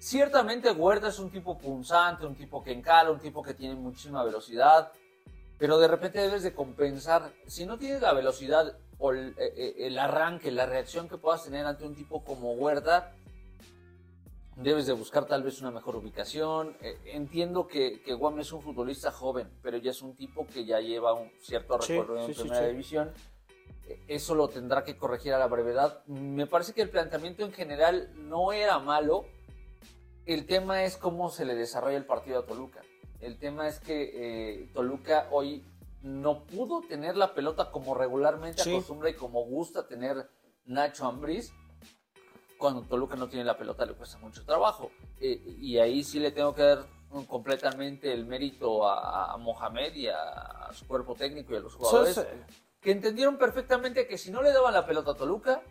Ciertamente 0.00 0.70
Huerta 0.70 1.08
es 1.08 1.18
un 1.18 1.28
tipo 1.30 1.58
punzante, 1.58 2.24
un 2.24 2.34
tipo 2.34 2.64
que 2.64 2.72
encala, 2.72 3.10
un 3.10 3.20
tipo 3.20 3.42
que 3.42 3.52
tiene 3.52 3.74
muchísima 3.74 4.24
velocidad, 4.24 4.90
pero 5.58 5.78
de 5.78 5.88
repente 5.88 6.20
debes 6.20 6.42
de 6.42 6.54
compensar. 6.54 7.30
Si 7.46 7.66
no 7.66 7.76
tienes 7.76 8.00
la 8.00 8.14
velocidad 8.14 8.78
o 8.98 9.12
el, 9.12 9.34
eh, 9.36 9.52
eh, 9.54 9.74
el 9.80 9.98
arranque, 9.98 10.50
la 10.50 10.64
reacción 10.64 11.06
que 11.06 11.18
puedas 11.18 11.44
tener 11.44 11.66
ante 11.66 11.84
un 11.84 11.94
tipo 11.94 12.24
como 12.24 12.52
Huerta, 12.54 13.12
debes 14.56 14.86
de 14.86 14.94
buscar 14.94 15.26
tal 15.26 15.42
vez 15.42 15.60
una 15.60 15.70
mejor 15.70 15.96
ubicación. 15.96 16.78
Eh, 16.80 16.98
entiendo 17.12 17.66
que, 17.66 18.00
que 18.00 18.14
Guam 18.14 18.40
es 18.40 18.52
un 18.52 18.62
futbolista 18.62 19.12
joven, 19.12 19.50
pero 19.60 19.76
ya 19.76 19.90
es 19.90 20.00
un 20.00 20.16
tipo 20.16 20.46
que 20.46 20.64
ya 20.64 20.80
lleva 20.80 21.12
un 21.12 21.30
cierto 21.42 21.76
recorrido 21.76 22.24
sí, 22.24 22.32
en 22.32 22.38
primera 22.38 22.64
sí. 22.64 22.70
división. 22.70 23.12
Eso 24.08 24.34
lo 24.34 24.48
tendrá 24.48 24.82
que 24.82 24.96
corregir 24.96 25.34
a 25.34 25.38
la 25.38 25.46
brevedad. 25.46 26.02
Me 26.06 26.46
parece 26.46 26.72
que 26.72 26.80
el 26.80 26.88
planteamiento 26.88 27.44
en 27.44 27.52
general 27.52 28.10
no 28.16 28.52
era 28.52 28.78
malo, 28.78 29.26
El 30.26 30.46
tema 30.46 30.84
es 30.84 30.96
cómo 30.96 31.30
se 31.30 31.44
le 31.44 31.54
desarrolla 31.54 31.96
el 31.96 32.04
partido 32.06 32.40
a 32.40 32.46
Toluca. 32.46 32.80
El 33.20 33.38
tema 33.38 33.66
es 33.68 33.80
que 33.80 34.10
eh, 34.62 34.70
Toluca 34.72 35.28
hoy 35.30 35.64
no 36.02 36.44
pudo 36.44 36.80
tener 36.82 37.16
la 37.16 37.34
pelota 37.34 37.70
como 37.70 37.94
regularmente 37.94 38.62
Sí. 38.62 38.70
acostumbra 38.70 39.10
y 39.10 39.14
como 39.14 39.44
gusta 39.44 39.86
tener 39.86 40.28
Nacho 40.64 41.06
Ambriz. 41.06 41.52
Cuando 42.58 42.82
Toluca 42.82 43.16
no 43.16 43.28
tiene 43.28 43.44
la 43.44 43.56
pelota 43.56 43.84
le 43.86 43.94
cuesta 43.94 44.18
mucho 44.18 44.44
trabajo. 44.44 44.90
Eh, 45.20 45.56
y 45.58 45.78
ahí 45.78 46.04
sí 46.04 46.18
le 46.20 46.30
tengo 46.30 46.54
que 46.54 46.62
dar 46.62 46.86
completamente 47.28 48.12
el 48.12 48.24
mérito 48.24 48.86
a, 48.88 49.32
a 49.32 49.36
Mohamed 49.36 49.94
y 49.94 50.06
a, 50.08 50.16
a 50.68 50.72
su 50.72 50.86
cuerpo 50.86 51.14
técnico 51.14 51.52
y 51.52 51.56
a 51.56 51.60
los 51.60 51.74
jugadores 51.74 52.24
que 52.80 52.92
entendieron 52.92 53.36
perfectamente 53.36 54.06
que 54.06 54.16
si 54.16 54.30
no 54.30 54.42
le 54.42 54.52
daban 54.52 54.72
la 54.72 54.86
pelota 54.86 55.10
a 55.10 55.14
Toluca, 55.14 55.62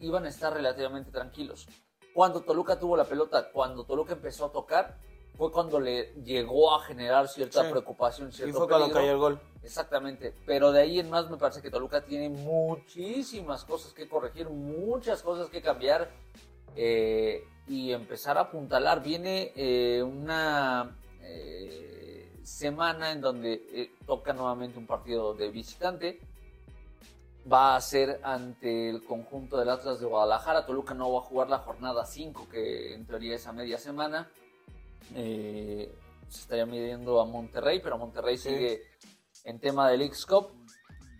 iban 0.00 0.24
a 0.24 0.28
estar 0.28 0.52
relativamente 0.52 1.10
tranquilos. 1.12 1.68
Cuando 2.16 2.40
Toluca 2.40 2.78
tuvo 2.78 2.96
la 2.96 3.04
pelota, 3.04 3.50
cuando 3.52 3.84
Toluca 3.84 4.14
empezó 4.14 4.46
a 4.46 4.50
tocar, 4.50 4.96
fue 5.36 5.52
cuando 5.52 5.78
le 5.78 6.14
llegó 6.24 6.74
a 6.74 6.80
generar 6.82 7.28
cierta 7.28 7.62
Sí. 7.62 7.70
preocupación, 7.70 8.30
y 8.30 8.32
cierto 8.32 8.56
fue 8.56 8.68
cuando 8.68 8.90
cayó 8.90 9.10
el 9.10 9.18
gol. 9.18 9.40
Exactamente, 9.62 10.32
pero 10.46 10.72
de 10.72 10.80
ahí 10.80 10.98
en 10.98 11.10
más 11.10 11.28
me 11.28 11.36
parece 11.36 11.60
que 11.60 11.68
Toluca 11.70 12.00
tiene 12.06 12.30
muchísimas 12.30 13.66
cosas 13.66 13.92
que 13.92 14.08
corregir, 14.08 14.48
muchas 14.48 15.20
cosas 15.20 15.50
que 15.50 15.60
cambiar 15.60 16.10
eh, 16.74 17.44
y 17.68 17.92
empezar 17.92 18.38
a 18.38 18.48
apuntalar. 18.48 19.02
Viene 19.02 19.52
eh, 19.54 20.02
una 20.02 20.96
eh, 21.20 22.32
semana 22.44 23.12
en 23.12 23.20
donde 23.20 23.90
toca 24.06 24.32
nuevamente 24.32 24.78
un 24.78 24.86
partido 24.86 25.34
de 25.34 25.50
visitante. 25.50 26.18
Va 27.50 27.76
a 27.76 27.80
ser 27.80 28.20
ante 28.24 28.90
el 28.90 29.04
conjunto 29.04 29.56
del 29.56 29.68
Atlas 29.70 30.00
de 30.00 30.06
Guadalajara. 30.06 30.66
Toluca 30.66 30.94
no 30.94 31.12
va 31.12 31.20
a 31.20 31.22
jugar 31.22 31.48
la 31.48 31.58
jornada 31.58 32.04
5, 32.04 32.48
que 32.50 32.94
en 32.94 33.06
teoría 33.06 33.36
es 33.36 33.46
a 33.46 33.52
media 33.52 33.78
semana. 33.78 34.28
Eh, 35.14 35.94
se 36.28 36.40
estaría 36.40 36.66
midiendo 36.66 37.20
a 37.20 37.24
Monterrey, 37.24 37.80
pero 37.80 37.98
Monterrey 37.98 38.36
Sí. 38.36 38.48
sigue 38.48 38.82
en 39.44 39.60
tema 39.60 39.88
del 39.88 40.02
X 40.02 40.26
Cup. 40.26 40.48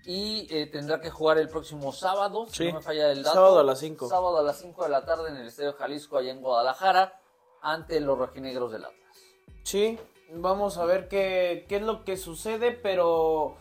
Y 0.04 0.46
eh, 0.50 0.66
tendrá 0.66 1.00
que 1.00 1.10
jugar 1.10 1.38
el 1.38 1.48
próximo 1.48 1.92
sábado, 1.92 2.46
si 2.48 2.64
Sí. 2.64 2.68
no 2.72 2.78
me 2.78 2.80
falla 2.82 3.10
el 3.12 3.22
dato. 3.22 3.34
Sábado 3.34 3.58
a 3.60 3.64
las 3.64 3.78
5. 3.80 4.08
Sábado 4.08 4.38
a 4.38 4.42
las 4.42 4.58
5 4.58 4.82
de 4.84 4.90
la 4.90 5.04
tarde 5.04 5.30
en 5.30 5.36
el 5.36 5.46
Estadio 5.46 5.72
Jalisco, 5.74 6.16
allá 6.16 6.32
en 6.32 6.40
Guadalajara, 6.40 7.20
ante 7.62 8.00
los 8.00 8.18
rojinegros 8.18 8.70
del 8.72 8.84
Atlas. 8.84 9.18
Sí, 9.62 9.98
vamos 10.32 10.78
a 10.78 10.84
ver 10.84 11.08
qué, 11.08 11.66
qué 11.68 11.76
es 11.76 11.82
lo 11.82 12.04
que 12.04 12.16
sucede, 12.16 12.70
pero 12.72 13.56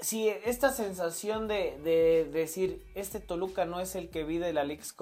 sí, 0.00 0.28
esta 0.44 0.70
sensación 0.72 1.48
de, 1.48 1.78
de 1.82 2.24
decir, 2.24 2.84
este 2.94 3.20
Toluca 3.20 3.64
no 3.64 3.80
es 3.80 3.94
el 3.94 4.10
que 4.10 4.24
vi 4.24 4.38
de 4.38 4.52
la 4.52 4.64
League's 4.64 4.94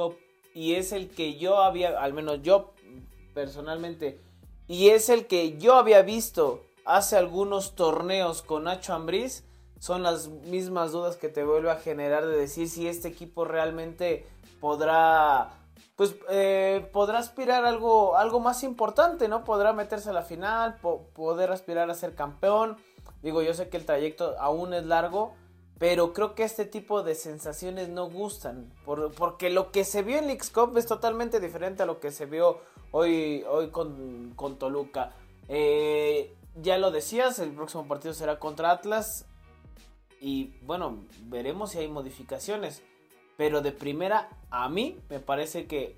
y 0.54 0.74
es 0.74 0.92
el 0.92 1.08
que 1.10 1.36
yo 1.36 1.58
había, 1.58 2.00
al 2.00 2.12
menos 2.12 2.42
yo 2.42 2.72
personalmente, 3.34 4.18
y 4.66 4.88
es 4.90 5.08
el 5.08 5.26
que 5.26 5.56
yo 5.58 5.74
había 5.74 6.02
visto 6.02 6.64
hace 6.84 7.16
algunos 7.16 7.74
torneos 7.74 8.42
con 8.42 8.64
Nacho 8.64 8.94
Ambriz, 8.94 9.44
son 9.78 10.02
las 10.02 10.28
mismas 10.28 10.90
dudas 10.92 11.16
que 11.16 11.28
te 11.28 11.44
vuelve 11.44 11.70
a 11.70 11.76
generar 11.76 12.26
de 12.26 12.36
decir 12.36 12.68
si 12.68 12.88
este 12.88 13.08
equipo 13.08 13.44
realmente 13.44 14.26
podrá 14.60 15.50
pues 15.94 16.14
eh, 16.30 16.88
podrá 16.92 17.18
aspirar 17.18 17.64
a 17.64 17.68
algo, 17.68 18.16
algo 18.16 18.38
más 18.38 18.62
importante, 18.62 19.26
¿no? 19.26 19.42
Podrá 19.44 19.72
meterse 19.72 20.10
a 20.10 20.12
la 20.12 20.22
final, 20.22 20.76
po- 20.76 21.08
poder 21.12 21.50
aspirar 21.50 21.90
a 21.90 21.94
ser 21.94 22.14
campeón. 22.14 22.76
Digo, 23.22 23.42
yo 23.42 23.52
sé 23.54 23.68
que 23.68 23.76
el 23.76 23.84
trayecto 23.84 24.36
aún 24.38 24.72
es 24.74 24.84
largo, 24.86 25.34
pero 25.78 26.12
creo 26.12 26.34
que 26.34 26.42
este 26.44 26.64
tipo 26.64 27.02
de 27.02 27.14
sensaciones 27.14 27.88
no 27.88 28.08
gustan, 28.10 28.72
por- 28.84 29.12
porque 29.12 29.50
lo 29.50 29.70
que 29.70 29.84
se 29.84 30.02
vio 30.02 30.18
en 30.18 30.26
Leagues 30.26 30.50
Cup 30.50 30.76
es 30.76 30.86
totalmente 30.86 31.40
diferente 31.40 31.82
a 31.82 31.86
lo 31.86 32.00
que 32.00 32.10
se 32.10 32.26
vio 32.26 32.58
hoy, 32.90 33.44
hoy 33.48 33.70
con, 33.70 34.32
con 34.34 34.58
Toluca. 34.58 35.12
Eh, 35.48 36.34
ya 36.60 36.78
lo 36.78 36.90
decías, 36.90 37.38
el 37.38 37.52
próximo 37.52 37.86
partido 37.86 38.12
será 38.14 38.38
contra 38.38 38.70
Atlas 38.72 39.24
y 40.20 40.54
bueno, 40.62 41.04
veremos 41.22 41.70
si 41.70 41.78
hay 41.78 41.88
modificaciones. 41.88 42.82
Pero 43.36 43.60
de 43.60 43.70
primera, 43.70 44.28
a 44.50 44.68
mí 44.68 44.98
me 45.08 45.20
parece 45.20 45.68
que 45.68 45.96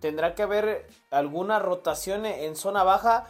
tendrá 0.00 0.34
que 0.34 0.42
haber 0.42 0.88
alguna 1.12 1.60
rotación 1.60 2.26
en 2.26 2.56
zona 2.56 2.82
baja 2.82 3.28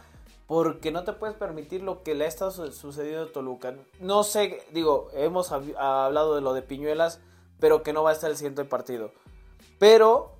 porque 0.51 0.91
no 0.91 1.05
te 1.05 1.13
puedes 1.13 1.37
permitir 1.37 1.81
lo 1.81 2.03
que 2.03 2.13
le 2.13 2.25
ha 2.25 2.27
estado 2.27 2.51
su- 2.51 2.73
sucediendo 2.73 3.23
a 3.23 3.31
Toluca. 3.31 3.73
No 4.01 4.25
sé, 4.25 4.61
digo, 4.73 5.07
hemos 5.13 5.49
hab- 5.53 5.77
hablado 5.77 6.35
de 6.35 6.41
lo 6.41 6.51
de 6.53 6.61
Piñuelas, 6.61 7.21
pero 7.57 7.83
que 7.83 7.93
no 7.93 8.03
va 8.03 8.09
a 8.09 8.13
estar 8.13 8.29
el 8.29 8.35
siguiente 8.35 8.65
partido. 8.65 9.13
Pero, 9.79 10.33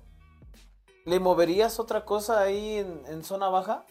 ¿le 1.06 1.18
moverías 1.18 1.80
otra 1.80 2.04
cosa 2.04 2.42
ahí 2.42 2.74
en, 3.06 3.24
zona 3.24 3.48
baja? 3.48 3.86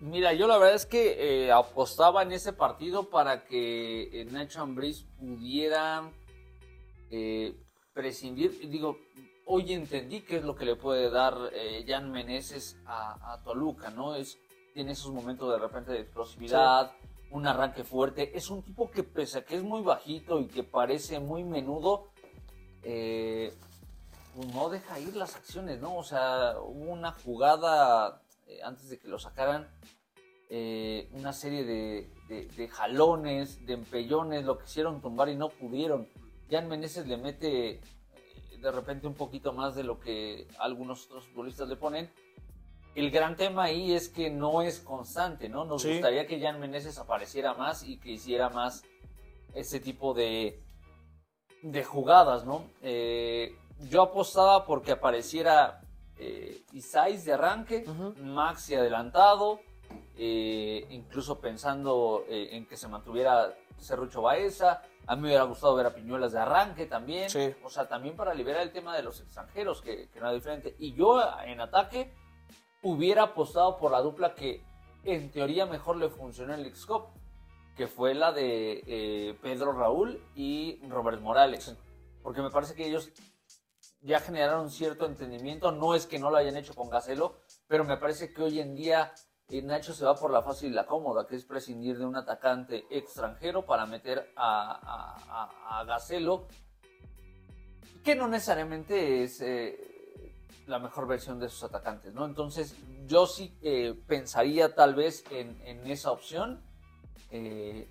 Mira, 0.00 0.34
yo 0.34 0.46
la 0.46 0.58
verdad 0.58 0.74
es 0.74 0.84
que 0.84 1.46
eh, 1.46 1.50
apostaba 1.50 2.22
en 2.22 2.32
ese 2.32 2.52
partido 2.52 3.08
para 3.08 3.46
que 3.46 4.20
eh, 4.20 4.26
Nacho 4.26 4.60
Ambriz 4.60 5.06
pudiera 5.18 6.10
eh, 7.10 7.56
prescindir. 7.94 8.68
Digo, 8.68 8.98
hoy 9.46 9.72
entendí 9.72 10.20
qué 10.22 10.36
es 10.38 10.44
lo 10.44 10.54
que 10.54 10.64
le 10.64 10.76
puede 10.76 11.10
dar 11.10 11.34
eh, 11.52 11.84
Jan 11.86 12.10
Meneses 12.10 12.76
a, 12.86 13.32
a 13.32 13.42
Toluca, 13.42 13.90
¿no? 13.90 14.14
Es, 14.14 14.38
tiene 14.74 14.92
esos 14.92 15.12
momentos 15.12 15.50
de 15.52 15.58
repente 15.58 15.92
de 15.92 16.00
explosividad, 16.00 16.92
un 17.30 17.46
arranque 17.46 17.84
fuerte. 17.84 18.36
Es 18.36 18.50
un 18.50 18.62
tipo 18.62 18.90
que 18.90 19.02
pese 19.02 19.38
a 19.38 19.44
que 19.44 19.56
es 19.56 19.62
muy 19.62 19.82
bajito 19.82 20.40
y 20.40 20.46
que 20.46 20.62
parece 20.62 21.18
muy 21.20 21.44
menudo, 21.44 22.08
eh, 22.82 23.52
pues 24.34 24.48
no 24.54 24.68
deja 24.70 24.98
ir 24.98 25.14
las 25.16 25.36
acciones, 25.36 25.80
¿no? 25.80 25.96
O 25.96 26.02
sea, 26.04 26.54
hubo 26.60 26.90
una 26.92 27.12
jugada 27.12 28.22
eh, 28.46 28.60
antes 28.64 28.88
de 28.88 28.98
que 28.98 29.08
lo 29.08 29.18
sacaran, 29.18 29.68
una 31.14 31.32
serie 31.32 31.64
de, 31.64 32.10
de- 32.28 32.46
de 32.46 32.68
jalones, 32.68 33.64
de 33.64 33.72
empellones, 33.72 34.44
lo 34.44 34.58
quisieron 34.58 35.00
tumbar 35.00 35.30
y 35.30 35.34
no 35.36 35.48
pudieron. 35.48 36.06
Jan 36.50 36.68
Meneses 36.68 37.06
le 37.06 37.16
mete 37.16 37.80
de 38.62 38.70
repente 38.70 39.06
un 39.06 39.14
poquito 39.14 39.52
más 39.52 39.74
de 39.74 39.82
lo 39.84 39.98
que 39.98 40.46
algunos 40.58 41.06
otros 41.06 41.26
futbolistas 41.26 41.68
le 41.68 41.76
ponen. 41.76 42.10
El 42.94 43.10
gran 43.10 43.36
tema 43.36 43.64
ahí 43.64 43.92
es 43.92 44.08
que 44.08 44.30
no 44.30 44.62
es 44.62 44.78
constante, 44.80 45.48
¿no? 45.48 45.64
Nos 45.64 45.82
Sí. 45.82 45.92
gustaría 45.92 46.26
que 46.26 46.40
Jan 46.40 46.60
Meneses 46.60 46.98
apareciera 46.98 47.54
más 47.54 47.82
y 47.82 47.98
que 47.98 48.12
hiciera 48.12 48.50
más 48.50 48.84
ese 49.54 49.80
tipo 49.80 50.14
de, 50.14 50.62
de 51.62 51.84
jugadas, 51.84 52.44
¿no? 52.44 52.64
Eh, 52.82 53.56
yo 53.90 54.02
apostaba 54.02 54.64
porque 54.64 54.92
apareciera 54.92 55.80
eh, 56.18 56.62
Isais 56.72 57.24
de 57.24 57.32
arranque. 57.32 57.84
Maxi 58.20 58.74
adelantado, 58.76 59.58
eh, 60.16 60.86
incluso 60.90 61.40
pensando 61.40 62.24
en 62.28 62.66
que 62.66 62.76
se 62.76 62.86
mantuviera 62.88 63.54
Cerrucho 63.80 64.22
Baeza. 64.22 64.82
A 65.06 65.16
mí 65.16 65.22
me 65.22 65.28
hubiera 65.28 65.44
gustado 65.44 65.74
ver 65.74 65.86
a 65.86 65.94
Piñuelas 65.94 66.32
de 66.32 66.38
arranque 66.38 66.86
también. 66.86 67.28
Sí. 67.28 67.54
O 67.64 67.70
sea, 67.70 67.88
también 67.88 68.16
para 68.16 68.34
liberar 68.34 68.62
el 68.62 68.72
tema 68.72 68.96
de 68.96 69.02
los 69.02 69.20
extranjeros, 69.20 69.82
que, 69.82 70.08
que 70.10 70.20
no 70.20 70.26
era 70.26 70.34
diferente. 70.34 70.76
Y 70.78 70.94
yo 70.94 71.20
en 71.44 71.60
ataque 71.60 72.14
hubiera 72.82 73.22
apostado 73.22 73.78
por 73.78 73.90
la 73.90 74.00
dupla 74.00 74.34
que 74.34 74.64
en 75.04 75.30
teoría 75.30 75.66
mejor 75.66 75.96
le 75.96 76.08
funcionó 76.08 76.54
en 76.54 76.60
el 76.60 76.72
Cup, 76.86 77.08
que 77.76 77.86
fue 77.86 78.14
la 78.14 78.32
de 78.32 78.82
eh, 78.86 79.38
Pedro 79.40 79.72
Raúl 79.72 80.22
y 80.34 80.80
Robert 80.88 81.20
Morales. 81.20 81.74
Porque 82.22 82.42
me 82.42 82.50
parece 82.50 82.74
que 82.74 82.86
ellos 82.86 83.10
ya 84.00 84.20
generaron 84.20 84.70
cierto 84.70 85.06
entendimiento. 85.06 85.72
No 85.72 85.94
es 85.94 86.06
que 86.06 86.18
no 86.18 86.30
lo 86.30 86.36
hayan 86.36 86.56
hecho 86.56 86.74
con 86.74 86.90
Gacelo, 86.90 87.40
pero 87.66 87.84
me 87.84 87.96
parece 87.96 88.32
que 88.32 88.42
hoy 88.42 88.60
en 88.60 88.74
día 88.74 89.12
Nacho 89.60 89.92
se 89.92 90.04
va 90.04 90.14
por 90.14 90.30
la 90.30 90.40
fácil 90.40 90.70
y 90.70 90.74
la 90.74 90.86
cómoda, 90.86 91.26
que 91.26 91.36
es 91.36 91.44
prescindir 91.44 91.98
de 91.98 92.06
un 92.06 92.16
atacante 92.16 92.86
extranjero 92.90 93.66
para 93.66 93.84
meter 93.84 94.32
a, 94.36 94.70
a, 94.72 95.80
a- 95.80 95.84
Gacelo, 95.84 96.46
que 98.04 98.14
no 98.14 98.28
necesariamente 98.28 99.24
es 99.24 99.40
eh, 99.42 100.32
la 100.66 100.78
mejor 100.78 101.06
versión 101.06 101.38
de 101.38 101.48
sus 101.48 101.64
atacantes, 101.64 102.14
¿no? 102.14 102.24
Entonces, 102.24 102.74
yo 103.06 103.26
sí 103.26 103.54
eh, 103.62 103.94
pensaría 104.06 104.74
tal 104.74 104.94
vez 104.94 105.24
en, 105.30 105.60
en 105.66 105.86
esa 105.90 106.12
opción, 106.12 106.62
eh, 107.30 107.88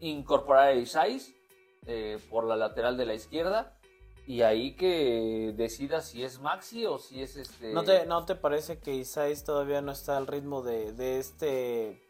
incorporar 0.00 0.68
a 0.68 0.74
Isais 0.74 1.32
eh, 1.86 2.18
por 2.30 2.44
la 2.44 2.56
lateral 2.56 2.96
de 2.96 3.06
la 3.06 3.14
izquierda 3.14 3.78
y 4.26 4.42
ahí 4.42 4.74
que 4.76 5.52
decida 5.56 6.00
si 6.00 6.22
es 6.24 6.40
Maxi 6.40 6.86
o 6.86 6.98
si 6.98 7.22
es 7.22 7.36
este... 7.36 7.72
¿No 7.72 7.82
te, 7.84 8.06
¿No 8.06 8.24
te 8.24 8.34
parece 8.34 8.78
que 8.78 8.94
Isais 8.94 9.44
todavía 9.44 9.82
no 9.82 9.92
está 9.92 10.16
al 10.16 10.26
ritmo 10.26 10.62
de, 10.62 10.92
de 10.92 11.18
este 11.18 12.02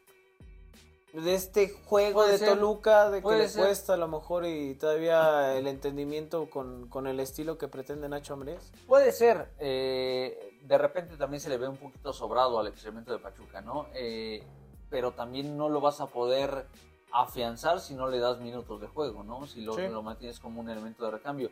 de 1.13 1.35
este 1.35 1.69
juego 1.69 2.25
de 2.25 2.39
ser, 2.39 2.49
Toluca, 2.49 3.11
de 3.11 3.21
que 3.21 3.29
le 3.37 3.47
ser. 3.47 3.63
cuesta 3.63 3.93
a 3.93 3.97
lo 3.97 4.07
mejor 4.07 4.47
y 4.47 4.73
todavía 4.73 5.55
el 5.55 5.67
entendimiento 5.67 6.49
con, 6.49 6.87
con 6.89 7.05
el 7.05 7.19
estilo 7.19 7.59
que 7.59 7.67
pretende 7.67 8.09
Nacho 8.09 8.33
Ambriz? 8.33 8.71
Puede 8.87 9.11
ser. 9.11 9.49
eh, 9.59 10.49
de 10.63 10.77
repente 10.77 11.15
también 11.17 11.39
se 11.41 11.49
le 11.49 11.57
ve 11.57 11.67
un 11.67 11.77
poquito 11.77 12.13
sobrado 12.13 12.59
al 12.59 12.65
experimento 12.67 13.11
de 13.11 13.19
Pachuca, 13.19 13.61
¿no? 13.61 13.85
Eh, 13.93 14.41
pero 14.89 15.11
también 15.11 15.55
no 15.57 15.69
lo 15.69 15.81
vas 15.81 16.01
a 16.01 16.07
poder 16.07 16.65
afianzar 17.11 17.79
si 17.79 17.93
no 17.93 18.07
le 18.07 18.17
das 18.19 18.39
minutos 18.39 18.81
de 18.81 18.87
juego, 18.87 19.23
¿no? 19.23 19.45
Si 19.45 19.61
lo, 19.61 19.75
Sí. 19.75 19.81
lo 19.89 20.01
mantienes 20.01 20.39
como 20.39 20.61
un 20.61 20.69
elemento 20.69 21.05
de 21.05 21.11
recambio. 21.11 21.51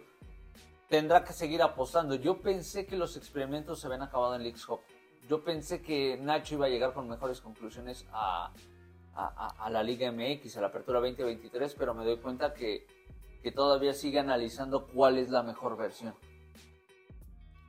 Tendrá 0.92 1.24
que 1.24 1.32
seguir 1.34 1.62
apostando. 1.64 2.14
Yo 2.16 2.42
pensé 2.42 2.86
que 2.86 2.98
los 2.98 3.16
experimentos 3.16 3.80
se 3.80 3.88
habían 3.88 4.04
acabado 4.04 4.36
en 4.36 4.44
Leagues 4.44 4.66
Cup. 4.66 4.82
Yo 5.30 5.42
pensé 5.44 5.82
que 5.82 6.18
Nacho 6.22 6.56
iba 6.56 6.66
a 6.66 6.70
llegar 6.70 6.94
con 6.94 7.08
mejores 7.08 7.40
conclusiones 7.40 8.06
a, 8.12 8.52
a- 9.16 9.48
a- 9.66 9.70
la 9.70 9.82
Liga 9.84 10.12
MX, 10.12 10.58
a 10.58 10.62
la 10.62 10.68
Apertura 10.68 11.00
2023, 11.00 11.76
pero 11.76 11.94
me 11.94 12.04
doy 12.04 12.18
cuenta 12.18 12.54
que, 12.54 12.86
que 13.42 13.52
todavía 13.54 13.94
sigue 13.94 14.20
analizando 14.20 14.86
cuál 14.88 15.18
es 15.18 15.30
la 15.30 15.44
mejor 15.44 15.78
versión. 15.78 16.14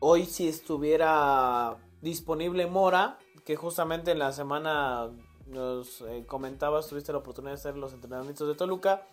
Hoy 0.01 0.27
si 0.27 0.49
estuviera 0.49 1.77
disponible 2.01 2.67
Mora, 2.67 3.19
que 3.45 3.55
justamente 3.55 4.11
en 4.11 4.19
la 4.19 4.33
semana 4.33 5.11
nos 5.47 6.01
eh, 6.01 6.25
comentabas, 6.27 6.89
tuviste 6.89 7.13
la 7.13 7.19
oportunidad 7.19 7.53
de 7.53 7.61
hacer 7.61 7.77
los 7.77 7.93
entrenamientos 7.93 8.49
de 8.49 8.55
Toluca. 8.57 9.07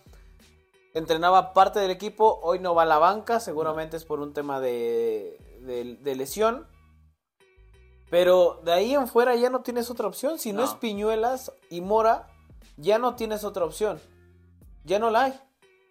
Entrenaba 0.93 1.53
parte 1.53 1.79
del 1.79 1.91
equipo, 1.91 2.39
hoy 2.41 2.59
no 2.59 2.73
va 2.73 2.83
a 2.83 2.85
la 2.85 2.97
banca, 2.97 3.39
seguramente 3.39 3.95
es 3.97 4.05
por 4.05 4.19
un 4.19 4.33
tema 4.33 4.59
de, 4.59 5.37
de- 5.61 5.97
de 6.01 6.15
lesión. 6.15 6.67
Pero 8.09 8.59
de 8.63 8.73
ahí 8.73 8.95
en 8.95 9.07
fuera 9.07 9.35
ya 9.35 9.49
no 9.49 9.61
tienes 9.61 9.91
otra 9.91 10.07
opción. 10.07 10.39
Si 10.39 10.51
no, 10.51 10.59
No. 10.61 10.65
es 10.65 10.73
Piñuelas 10.73 11.51
y 11.69 11.81
Mora, 11.81 12.27
ya 12.77 12.97
no 12.97 13.15
tienes 13.15 13.43
otra 13.43 13.65
opción. 13.65 13.99
Ya 14.83 14.97
no 14.97 15.11
la 15.11 15.25
hay. 15.25 15.39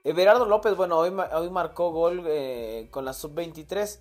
Everardo 0.03 0.47
López, 0.47 0.75
bueno, 0.77 0.99
hoy, 0.99 1.11
hoy 1.33 1.51
marcó 1.51 1.91
gol 1.93 2.25
eh, 2.27 2.89
con 2.91 3.05
la 3.05 3.13
sub-23. 3.13 4.01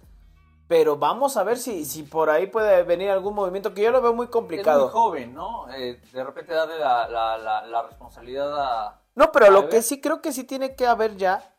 Pero 0.68 0.98
vamos 0.98 1.38
a 1.38 1.44
ver 1.44 1.58
si, 1.58 1.86
si 1.86 2.04
por 2.04 2.30
ahí 2.30 2.48
puede 2.48 2.84
venir 2.84 3.10
algún 3.10 3.36
movimiento 3.36 3.74
que 3.74 3.84
yo 3.84 3.92
lo 3.92 4.02
veo 4.02 4.14
muy 4.14 4.26
Es 4.26 4.32
complicado. 4.32 4.86
muy 4.86 4.92
joven, 4.92 5.34
¿no? 5.34 5.70
Eh, 5.74 6.02
de 6.12 6.24
repente 6.24 6.54
darle 6.54 6.78
la, 6.80 7.08
la- 7.08 7.38
la- 7.38 7.66
la 7.68 7.82
responsabilidad 7.84 8.52
a... 8.60 9.02
No, 9.18 9.32
pero 9.32 9.50
lo 9.50 9.68
que 9.68 9.82
sí 9.82 10.00
creo 10.00 10.22
que 10.22 10.32
sí 10.32 10.44
tiene 10.44 10.76
que 10.76 10.86
haber 10.86 11.18
ya, 11.18 11.56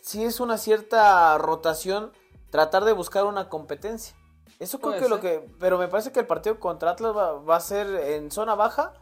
si 0.00 0.22
es 0.22 0.38
una 0.38 0.58
cierta 0.58 1.36
rotación, 1.38 2.12
tratar 2.50 2.84
de 2.84 2.92
buscar 2.92 3.24
una 3.24 3.48
competencia. 3.48 4.16
Eso 4.60 4.78
creo 4.78 5.00
que 5.00 5.08
lo 5.08 5.20
que, 5.20 5.44
pero 5.58 5.76
me 5.76 5.88
parece 5.88 6.12
que 6.12 6.20
el 6.20 6.26
partido 6.28 6.60
contra 6.60 6.92
Atlas 6.92 7.16
va, 7.16 7.32
va 7.32 7.56
a 7.56 7.60
ser 7.60 7.88
en 8.12 8.30
zona 8.30 8.54
baja, 8.54 8.92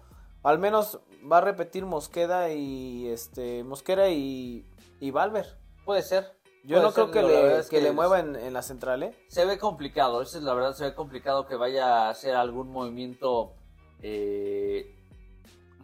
al 0.43 0.59
menos 0.59 1.01
va 1.31 1.39
a 1.39 1.41
repetir 1.43 1.85
Mosqueda 1.85 2.51
y 2.51 3.09
este 3.09 3.63
Mosquera 3.63 4.09
y, 4.09 4.67
y 4.99 5.11
Valver. 5.11 5.59
Puede 5.85 6.01
ser. 6.01 6.41
Yo 6.65 6.77
Puede 6.77 6.83
no 6.83 6.93
creo 6.95 7.11
que 7.11 7.23
le, 7.23 7.59
es 7.59 7.69
que 7.69 7.77
que 7.77 7.83
le 7.83 7.93
mueva 7.93 8.21
en, 8.21 8.37
en 8.37 8.55
la 8.55 8.63
central, 8.63 9.03
¿eh? 9.03 9.15
Se 9.29 9.45
ve 9.45 9.59
complicado, 9.59 10.23
esa 10.23 10.39
es 10.39 10.45
la 10.45 10.55
verdad, 10.55 10.73
se 10.73 10.85
ve 10.85 10.95
complicado 10.95 11.45
que 11.47 11.57
vaya 11.57 12.07
a 12.07 12.09
hacer 12.09 12.37
algún 12.37 12.71
movimiento 12.71 13.53
eh, 14.01 14.97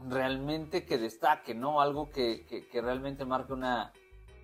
realmente 0.06 0.84
que 0.84 0.98
destaque, 0.98 1.54
¿no? 1.54 1.80
Algo 1.80 2.10
que, 2.10 2.44
que- 2.46 2.66
que 2.68 2.80
realmente 2.80 3.24
marque 3.24 3.52
una, 3.52 3.92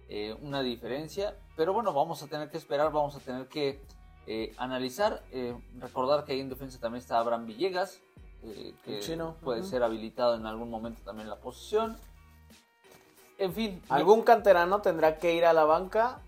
eh, 0.08 0.36
una 0.40 0.62
diferencia. 0.62 1.36
Pero 1.56 1.72
bueno, 1.72 1.92
vamos 1.92 2.22
a 2.22 2.26
tener 2.26 2.50
que 2.50 2.56
esperar, 2.58 2.90
vamos 2.92 3.14
a 3.16 3.20
tener 3.20 3.46
que 3.48 3.80
eh, 4.26 4.54
analizar. 4.56 5.22
eh, 5.32 5.54
recordar 5.78 6.24
que 6.24 6.32
ahí 6.32 6.40
en 6.40 6.48
defensa 6.48 6.80
también 6.80 7.02
está 7.02 7.18
Abraham 7.18 7.46
Villegas, 7.46 8.00
eh, 8.42 8.74
que 8.84 9.00
chino, 9.00 9.36
puede 9.42 9.62
ser 9.62 9.82
habilitado 9.82 10.34
en 10.34 10.46
algún 10.46 10.70
momento 10.70 11.02
también 11.04 11.28
la 11.28 11.36
posición. 11.36 11.96
En 13.38 13.52
fin, 13.52 13.82
Algún 13.88 14.22
canterano 14.22 14.80
tendrá 14.80 15.18
que 15.18 15.34
ir 15.34 15.44
a 15.44 15.52
la 15.52 15.64
banca 15.64 16.20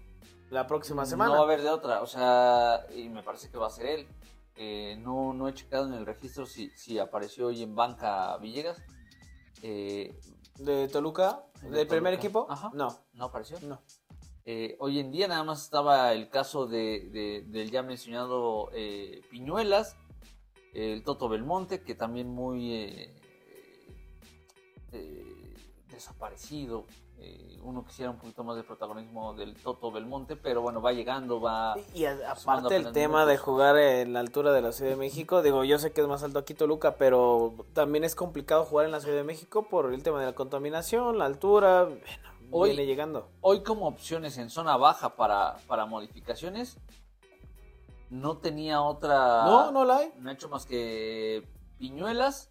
la 0.51 0.67
próxima 0.67 1.07
semana. 1.07 1.31
No 1.31 1.37
va 1.37 1.41
a 1.41 1.45
haber 1.45 1.63
de 1.63 1.71
otra, 1.71 2.03
o 2.03 2.07
sea, 2.07 2.85
y 2.95 3.09
me 3.09 3.23
parece 3.23 3.49
que 3.51 3.59
va 3.59 3.69
a 3.69 3.71
ser 3.71 3.87
él. 3.87 4.09
Eh, 4.57 4.97
no, 5.01 5.33
no 5.35 5.49
he 5.49 5.55
checado 5.55 5.87
en 5.87 5.95
el 5.95 6.05
registro 6.07 6.47
si, 6.47 6.71
si 6.71 6.99
apareció 6.99 7.47
hoy 7.49 7.63
en 7.63 7.75
banca 7.75 8.37
Villegas. 8.39 8.83
Eh, 9.69 10.17
¿De 10.61 10.87
Toluca? 10.87 11.45
De 11.61 11.71
¿Del 11.71 11.87
primer 11.89 12.15
equipo? 12.15 12.47
Ajá. 12.49 12.71
No, 12.73 12.97
no 13.15 13.25
apareció. 13.25 13.59
no. 13.63 13.83
Eh, 14.45 14.77
hoy 14.79 15.01
en 15.01 15.11
día 15.11 15.27
nada 15.27 15.43
más 15.43 15.65
estaba 15.65 16.13
el 16.13 16.29
caso 16.31 16.67
de, 16.69 17.09
de- 17.11 17.43
del 17.49 17.73
ya 17.73 17.83
mencionado 17.83 18.71
eh, 18.73 19.23
Piñuelas, 19.29 19.97
el 20.73 21.03
Toto 21.03 21.29
Belmonte, 21.29 21.83
que 21.83 21.97
también 21.97 22.29
muy 22.29 23.11
desaparecido. 25.91 26.87
Eh, 27.19 27.59
uno 27.63 27.85
quisiera 27.85 28.11
un 28.11 28.19
poquito 28.19 28.45
más 28.45 28.57
de 28.57 28.63
protagonismo 28.63 29.33
del 29.35 29.55
Toto 29.55 29.91
Belmonte, 29.91 30.37
pero 30.37 30.61
bueno, 30.61 30.83
va 30.83 30.93
llegando, 30.93 31.41
va... 31.41 31.75
Y 31.95 32.05
a- 32.05 32.33
aparte 32.33 32.77
el 32.77 32.93
tema 32.93 33.21
de 33.21 33.33
minutos. 33.33 33.45
jugar 33.45 33.79
en 33.79 34.13
la 34.13 34.21
altura 34.21 34.53
de 34.53 34.61
la 34.63 34.71
Ciudad 34.73 34.91
de 34.91 34.97
México, 34.97 35.41
digo, 35.43 35.65
yo 35.65 35.79
sé 35.79 35.93
que 35.93 36.03
es 36.03 36.07
más 36.07 36.23
alto 36.23 36.39
aquí 36.39 36.53
Toluca, 36.55 36.97
pero 36.97 37.55
también 37.73 38.05
es 38.05 38.15
complicado 38.15 38.65
jugar 38.65 38.85
en 38.87 38.93
la 38.93 39.01
Ciudad 39.01 39.17
de 39.17 39.25
México 39.25 39.67
por 39.69 39.93
el 39.95 40.03
tema 40.03 40.21
de 40.21 40.27
la 40.27 40.35
contaminación, 40.35 41.17
la 41.19 41.25
altura, 41.25 41.85
bueno, 41.85 42.03
Hoy- 42.51 42.71
viene 42.71 42.87
llegando. 42.87 43.31
Hoy 43.41 43.63
como 43.63 43.89
opciones 43.89 44.37
en 44.39 44.51
zona 44.51 44.77
baja 44.77 45.17
para, 45.17 45.57
para 45.67 45.87
modificaciones, 45.87 46.77
no 48.11 48.37
tenía 48.39 48.83
otra... 48.83 49.45
No, 49.47 49.73
no 49.73 49.85
la 49.85 49.97
hay. 49.99 50.13
No 50.19 50.31
ha 50.31 50.33
hecho 50.35 50.49
más 50.49 50.67
que 50.67 51.49
Piñuelas, 51.79 52.51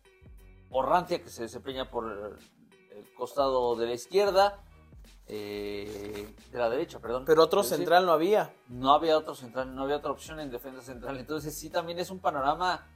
Orrantia 0.69 1.21
que 1.21 1.29
se 1.29 1.43
desempeña 1.43 1.89
por 1.89 2.37
costado 3.15 3.75
de 3.75 3.87
la 3.87 3.93
izquierda, 3.93 4.61
eh, 5.27 6.33
de 6.51 6.57
la 6.59 6.69
derecha, 6.69 6.99
perdón. 6.99 7.23
Pero 7.25 7.43
otro 7.43 7.61
decir, 7.63 7.77
central 7.77 8.05
no 8.05 8.11
había. 8.11 8.53
No 8.67 8.93
había 8.93 9.17
otro 9.17 9.33
central, 9.35 9.73
no 9.75 9.83
había 9.83 9.97
otra 9.97 10.11
opción 10.11 10.39
en 10.39 10.51
defensa 10.51 10.81
central. 10.81 11.17
Entonces 11.17 11.55
sí 11.57 11.69
también 11.69 11.97
es 11.99 12.09
un 12.11 12.19
panorama 12.19 12.87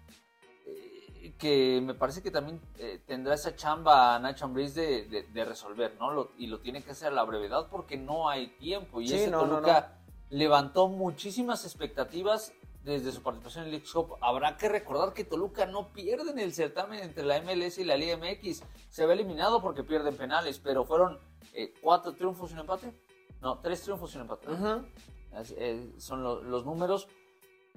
eh, 0.66 1.34
que 1.40 1.82
me 1.84 1.94
parece 1.96 2.22
que 2.22 2.30
también 2.32 2.62
eh, 2.78 3.02
tendrá 3.08 3.34
esa 3.34 3.56
chamba 3.56 4.20
Nacho 4.20 4.46
Ambriz 4.46 4.76
de, 4.76 5.06
de- 5.06 5.24
de 5.24 5.46
resolver, 5.46 5.96
¿no? 6.00 6.12
Lo- 6.12 6.32
y 6.38 6.48
lo 6.48 6.60
tiene 6.60 6.84
que 6.84 6.92
hacer 6.92 7.08
a 7.08 7.12
la 7.12 7.24
brevedad 7.24 7.68
porque 7.72 7.98
no 7.98 8.30
hay 8.30 8.48
tiempo. 8.58 9.02
Y 9.02 9.08
Sí, 9.08 9.16
ese 9.16 9.32
no, 9.32 9.46
no, 9.46 9.56
Toluca 9.56 9.96
levantó 10.30 10.88
muchísimas 10.88 11.66
expectativas 11.66 12.54
desde 12.84 13.12
su 13.12 13.22
participación 13.22 13.68
en 13.68 13.74
el 13.74 13.84
Cup. 13.84 14.16
Habrá 14.22 14.58
que 14.58 14.70
recordar 14.70 15.14
que 15.14 15.24
Toluca 15.24 15.66
no 15.66 15.90
pierde 15.92 16.32
en 16.32 16.40
el 16.40 16.54
certamen 16.54 17.00
entre 17.04 17.24
la 17.26 17.42
MLS 17.42 17.78
y 17.80 17.84
la 17.84 17.98
Liga 17.98 18.18
MX. 18.18 18.64
Se 18.90 19.06
ve 19.06 19.14
eliminado 19.14 19.62
porque 19.62 19.84
pierden 19.84 20.16
penales, 20.16 20.60
pero 20.60 20.86
fueron 20.86 21.20
eh, 21.54 21.74
cuatro 21.82 22.14
triunfos 22.14 22.52
y 22.52 22.54
un 22.54 22.60
empate. 22.62 22.94
No, 23.42 23.60
tres 23.60 23.82
triunfos 23.82 24.14
y 24.14 24.18
un 24.18 24.22
empate. 24.24 24.50
Ujú. 24.52 24.86
Así, 25.34 25.56
eh, 25.58 25.94
son 25.98 26.24
lo- 26.24 26.42
los 26.42 26.66
números. 26.66 27.08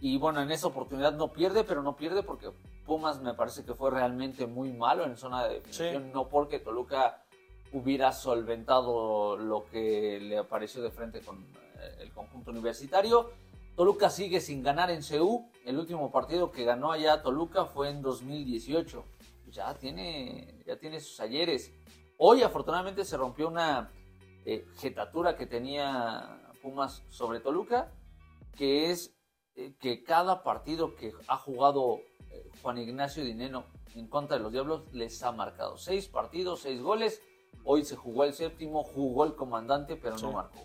Y 0.01 0.19
bueno, 0.19 0.41
en 0.43 0.51
esa 0.51 0.67
oportunidad 0.69 1.13
no 1.13 1.33
pierde, 1.33 1.65
pero 1.65 1.83
no 1.83 1.95
pierde 1.97 2.23
porque 2.23 2.51
Pumas 2.87 3.21
me 3.21 3.35
parece 3.35 3.65
que 3.65 3.75
fue 3.75 3.91
realmente 3.91 4.47
muy 4.47 4.73
malo 4.73 5.05
en 5.05 5.17
zona 5.17 5.45
de 5.47 5.55
definición, 5.55 6.05
Sí. 6.05 6.11
no 6.13 6.29
porque 6.29 6.59
Toluca 6.59 7.25
hubiera 7.73 8.11
solventado 8.13 9.37
lo 9.37 9.65
que 9.67 10.19
le 10.21 10.39
apareció 10.39 10.83
de 10.83 10.91
frente 10.91 11.21
con 11.21 11.39
eh, 11.79 11.97
el 12.01 12.13
conjunto 12.13 12.51
universitario. 12.51 13.31
Toluca 13.77 14.11
sigue 14.11 14.41
sin 14.41 14.63
ganar 14.63 14.91
en 14.91 15.03
CEU. 15.03 15.49
El 15.65 15.79
último 15.79 16.11
partido 16.11 16.51
que 16.51 16.65
ganó 16.65 16.93
allá 16.93 17.23
Toluca 17.23 17.65
fue 17.65 17.89
en 17.89 18.03
2018. 18.03 19.05
Ya 19.51 19.75
tiene, 19.75 20.63
ya 20.67 20.79
tiene 20.79 21.01
sus 21.01 21.21
ayeres. 21.21 21.73
Hoy 22.19 22.43
afortunadamente 22.43 23.05
se 23.05 23.17
rompió 23.17 23.49
una 23.49 23.91
eh, 24.45 24.67
jetatura 24.79 25.37
que 25.37 25.47
tenía 25.47 26.53
Pumas 26.63 27.03
sobre 27.09 27.41
Toluca, 27.41 27.93
que 28.57 28.91
es 28.91 29.15
eh, 29.55 29.75
que 29.81 30.03
cada 30.05 30.43
partido 30.43 30.95
que 30.95 31.13
ha 31.27 31.37
jugado 31.37 31.99
eh, 32.31 32.51
Juan 32.63 32.79
Ignacio 32.79 33.25
Dineno 33.25 33.65
en 33.95 34.07
contra 34.09 34.37
de 34.37 34.43
los 34.43 34.53
Diablos 34.53 34.85
les 34.93 35.23
ha 35.23 35.33
marcado. 35.33 35.77
Seis 35.79 36.09
partidos, 36.09 36.61
seis 36.61 36.81
goles. 36.81 37.21
Hoy 37.65 37.85
se 37.85 37.97
jugó 37.97 38.25
el 38.25 38.33
séptimo, 38.33 38.83
jugó 38.85 39.25
el 39.25 39.35
comandante, 39.35 39.97
pero 39.97 40.17
Sí. 40.19 40.25
no 40.25 40.33
marcó. 40.33 40.61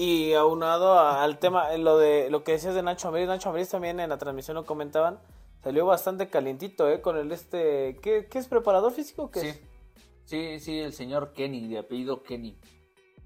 Y 0.00 0.32
aunado 0.34 0.96
al 0.96 1.40
tema, 1.40 1.74
en 1.74 1.82
lo 1.82 1.98
de 1.98 2.30
lo 2.30 2.44
que 2.44 2.52
decías 2.52 2.72
de 2.76 2.82
Nacho 2.84 3.08
Ambriz, 3.08 3.26
Nacho 3.26 3.48
Ambriz 3.48 3.68
también 3.68 3.98
en 3.98 4.08
la 4.10 4.16
transmisión 4.16 4.54
lo 4.54 4.64
comentaban, 4.64 5.18
salió 5.64 5.86
bastante 5.86 6.28
calientito, 6.30 6.88
¿eh? 6.88 7.00
Con 7.00 7.16
el 7.16 7.32
este, 7.32 7.98
¿qué, 8.00 8.28
qué 8.30 8.38
es 8.38 8.46
preparador 8.46 8.92
físico? 8.92 9.28
¿Qué 9.32 9.40
Sí, 9.40 9.46
es? 9.48 9.60
sí, 10.24 10.60
sí, 10.60 10.78
el 10.78 10.92
señor 10.92 11.32
Kenny, 11.32 11.66
de 11.66 11.78
apellido 11.78 12.22
Kenny. 12.22 12.56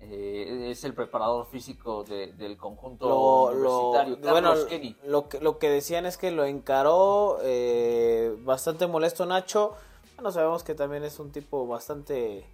Eh, 0.01 0.69
es 0.71 0.83
el 0.85 0.95
preparador 0.95 1.45
físico 1.47 2.05
de- 2.05 2.33
del 2.33 2.57
conjunto 2.57 3.07
Lo, 3.07 3.53
lo- 3.53 3.89
universitario. 3.91 4.33
bueno, 4.33 4.49
Carlos 4.49 4.65
Kenny. 4.65 4.97
lo 5.05 5.29
que, 5.29 5.41
lo 5.41 5.59
que 5.59 5.69
decían 5.69 6.07
es 6.07 6.17
que 6.17 6.31
lo 6.31 6.47
encaró 6.47 7.37
eh, 7.43 8.35
bastante 8.45 8.87
molesto 8.87 9.27
Nacho. 9.27 9.75
Bueno, 10.17 10.33
sabemos 10.33 10.65
que 10.65 10.75
también 10.75 11.05
es 11.05 11.19
un 11.21 11.33
tipo 11.33 11.67
bastante... 11.67 12.47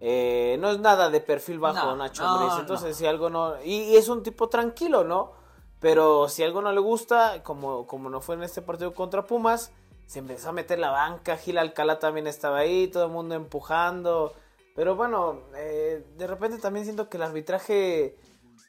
eh, 0.00 0.56
no 0.58 0.70
es 0.70 0.80
nada 0.80 1.10
de 1.10 1.20
perfil 1.20 1.58
bajo 1.58 1.86
No, 1.86 1.96
Nacho 1.96 2.22
no, 2.22 2.30
Ambriz, 2.30 2.54
no. 2.54 2.60
entonces 2.60 2.96
si 2.96 3.06
algo 3.06 3.30
no... 3.30 3.62
Y, 3.62 3.82
y 3.82 3.96
es 3.96 4.08
un 4.08 4.22
tipo 4.22 4.48
tranquilo, 4.48 5.04
¿no? 5.04 5.32
Pero 5.78 6.28
si 6.28 6.42
algo 6.42 6.62
no 6.62 6.72
le 6.72 6.80
gusta, 6.80 7.42
como, 7.42 7.86
como 7.86 8.10
no 8.10 8.20
fue 8.20 8.34
en 8.34 8.42
este 8.42 8.62
partido 8.62 8.92
contra 8.94 9.26
Pumas, 9.26 9.72
se 10.06 10.18
empezó 10.18 10.48
a 10.48 10.52
meter 10.52 10.78
la 10.78 10.90
banca, 10.90 11.36
Gil 11.36 11.56
Alcalá 11.56 11.98
también 11.98 12.26
estaba 12.26 12.58
ahí, 12.58 12.88
todo 12.88 13.04
el 13.04 13.10
mundo 13.12 13.34
empujando. 13.34 14.34
Pero 14.74 14.96
bueno, 14.96 15.40
eh, 15.54 16.04
de 16.16 16.26
repente 16.26 16.58
también 16.58 16.84
siento 16.84 17.08
que 17.08 17.16
el 17.16 17.22
arbitraje, 17.22 18.16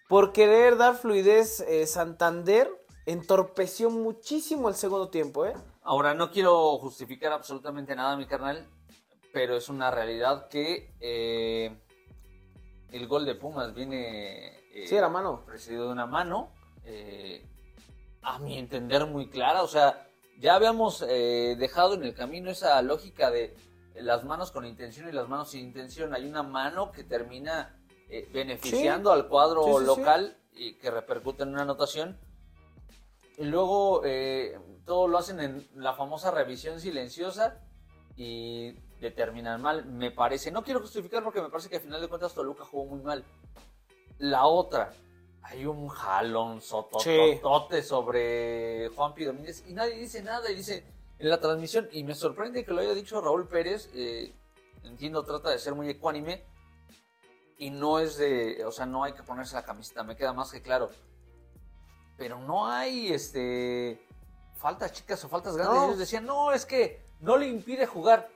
por 0.07 0.33
querer 0.33 0.77
dar 0.77 0.95
fluidez, 0.95 1.61
eh, 1.61 1.87
Santander 1.87 2.69
entorpeció 3.05 3.89
muchísimo 3.89 4.69
el 4.69 4.75
segundo 4.75 5.09
tiempo, 5.09 5.45
¿eh? 5.45 5.53
Ahora, 5.83 6.13
no 6.13 6.31
quiero 6.31 6.77
justificar 6.77 7.33
absolutamente 7.33 7.95
nada, 7.95 8.15
mi 8.15 8.27
carnal, 8.27 8.67
pero 9.33 9.55
es 9.55 9.69
una 9.69 9.91
realidad 9.91 10.47
que 10.49 10.93
eh, 10.99 11.75
el 12.91 13.07
gol 13.07 13.25
de 13.25 13.35
Pumas 13.35 13.73
viene 13.73 14.57
eh, 14.73 14.87
Sí, 14.87 14.95
era 14.95 15.09
mano. 15.09 15.43
precedido 15.45 15.85
de 15.87 15.91
una 15.91 16.05
mano. 16.05 16.51
eh, 16.83 17.45
a 18.23 18.37
mi 18.39 18.57
entender, 18.57 19.05
muy 19.07 19.29
clara. 19.29 19.63
O 19.63 19.67
sea, 19.67 20.07
ya 20.39 20.55
habíamos 20.55 21.03
eh, 21.07 21.55
dejado 21.57 21.95
en 21.95 22.03
el 22.03 22.13
camino 22.13 22.51
esa 22.51 22.79
lógica 22.83 23.31
de 23.31 23.55
las 23.95 24.23
manos 24.25 24.51
con 24.51 24.65
intención 24.65 25.09
y 25.09 25.11
las 25.11 25.27
manos 25.27 25.51
sin 25.51 25.61
intención. 25.65 26.13
Hay 26.13 26.25
una 26.27 26.43
mano 26.43 26.91
que 26.91 27.03
termina 27.03 27.77
beneficiando 28.33 29.11
al 29.11 29.27
cuadro 29.29 29.63
Sí, 29.63 29.71
sí, 29.71 29.77
sí. 29.79 29.85
local 29.85 30.37
y 30.53 30.73
que 30.75 30.91
repercute 30.91 31.43
en 31.43 31.49
una 31.49 31.61
anotación. 31.63 32.19
Y 33.37 33.45
luego 33.45 34.03
todo 34.85 35.07
lo 35.07 35.17
hacen 35.17 35.39
en 35.39 35.67
la 35.75 35.93
famosa 35.93 36.29
revisión 36.29 36.79
silenciosa 36.79 37.59
y 38.15 38.73
determinan 39.01 39.61
mal, 39.61 39.85
me 39.85 40.11
parece. 40.11 40.51
No 40.51 40.63
quiero 40.63 40.79
justificar 40.79 41.23
porque 41.23 41.41
me 41.41 41.49
parece 41.49 41.69
que 41.69 41.77
al 41.77 41.81
final 41.81 41.99
de 41.99 42.07
cuentas 42.07 42.33
Toluca 42.33 42.63
jugó 42.63 42.85
muy 42.85 43.01
mal. 43.01 43.25
La 44.19 44.45
otra, 44.45 44.93
hay 45.41 45.65
un 45.65 45.87
jalón 45.89 46.61
sotototote 46.61 47.81
sobre 47.81 48.89
Juan 48.95 49.13
P. 49.13 49.25
Domínguez 49.25 49.63
y 49.67 49.73
nadie 49.73 49.95
dice 49.95 50.21
nada 50.21 50.49
y 50.49 50.55
dice 50.55 50.85
en 51.17 51.29
la 51.29 51.39
transmisión, 51.39 51.87
y 51.91 52.03
me 52.03 52.15
sorprende 52.15 52.65
que 52.65 52.71
lo 52.71 52.81
haya 52.81 52.93
dicho 52.95 53.21
Raúl 53.21 53.47
Pérez, 53.47 53.89
eh, 53.93 54.33
entiendo, 54.83 55.23
trata 55.23 55.51
de 55.51 55.59
ser 55.59 55.75
muy 55.75 55.87
ecuánime 55.87 56.43
y 57.59 57.69
no 57.69 57.99
es 57.99 58.17
de, 58.17 58.63
o 58.65 58.71
sea, 58.71 58.87
no 58.87 59.03
hay 59.03 59.13
que 59.13 59.21
ponerse 59.21 59.53
la 59.53 59.63
camiseta, 59.63 60.03
me 60.03 60.15
queda 60.15 60.33
más 60.33 60.51
que 60.51 60.63
claro. 60.63 60.89
Pero 62.17 62.39
no 62.39 62.67
hay, 62.67 63.13
este, 63.13 64.03
faltas 64.55 64.93
chicas 64.93 65.23
o 65.25 65.29
faltas 65.29 65.55
grandes. 65.55 65.75
No. 65.75 65.85
Ellos 65.85 65.99
decían, 65.99 66.25
no, 66.25 66.51
es 66.51 66.65
que 66.65 67.03
no 67.19 67.37
le 67.37 67.47
impide 67.47 67.85
jugar. 67.85 68.29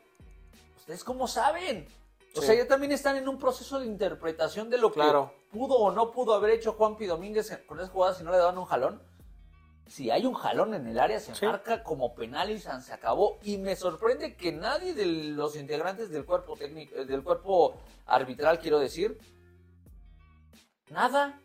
¿Ustedes 0.86 1.04
cómo 1.04 1.28
saben? 1.28 1.88
O 2.36 2.42
Sí. 2.42 2.46
sea, 2.46 2.56
ya 2.56 2.68
también 2.68 2.92
están 2.92 3.16
en 3.18 3.28
un 3.28 3.40
proceso 3.40 3.80
de 3.80 3.88
interpretación 3.88 4.70
de 4.70 4.78
lo 4.78 4.92
que 4.92 5.02
pudo 5.52 5.78
o 5.80 5.90
no 5.92 6.12
pudo 6.12 6.36
haber 6.36 6.52
hecho 6.52 6.74
Juanpi 6.74 7.08
Domínguez 7.08 7.50
en- 7.50 7.66
con 7.66 7.80
esas 7.80 7.90
jugadas 7.90 8.18
si 8.20 8.24
no 8.24 8.30
le 8.32 8.38
daban 8.38 8.60
un 8.60 8.66
jalón. 8.66 9.02
Si 9.88 10.12
hay 10.12 10.28
un 10.28 10.36
jalón 10.36 10.76
en 10.76 10.86
el 10.86 11.00
área, 11.00 11.20
se 11.20 11.34
Sí. 11.34 11.44
marca 11.44 11.82
como 11.82 12.14
penal 12.14 12.52
y 12.52 12.60
se 12.60 12.70
acabó. 12.94 13.40
Y 13.42 13.58
me 13.58 13.76
sorprende 13.76 14.36
que 14.36 14.52
nadie 14.52 14.94
de 14.94 15.08
los 15.08 15.56
integrantes 15.56 16.12
del 16.12 16.24
cuerpo 16.24 16.56
técnico, 16.56 16.96
eh, 16.98 17.06
del 17.06 17.24
cuerpo 17.24 17.74
arbitral, 18.06 18.60
quiero 18.60 18.78
decir, 18.78 19.18
nada. 20.92 21.42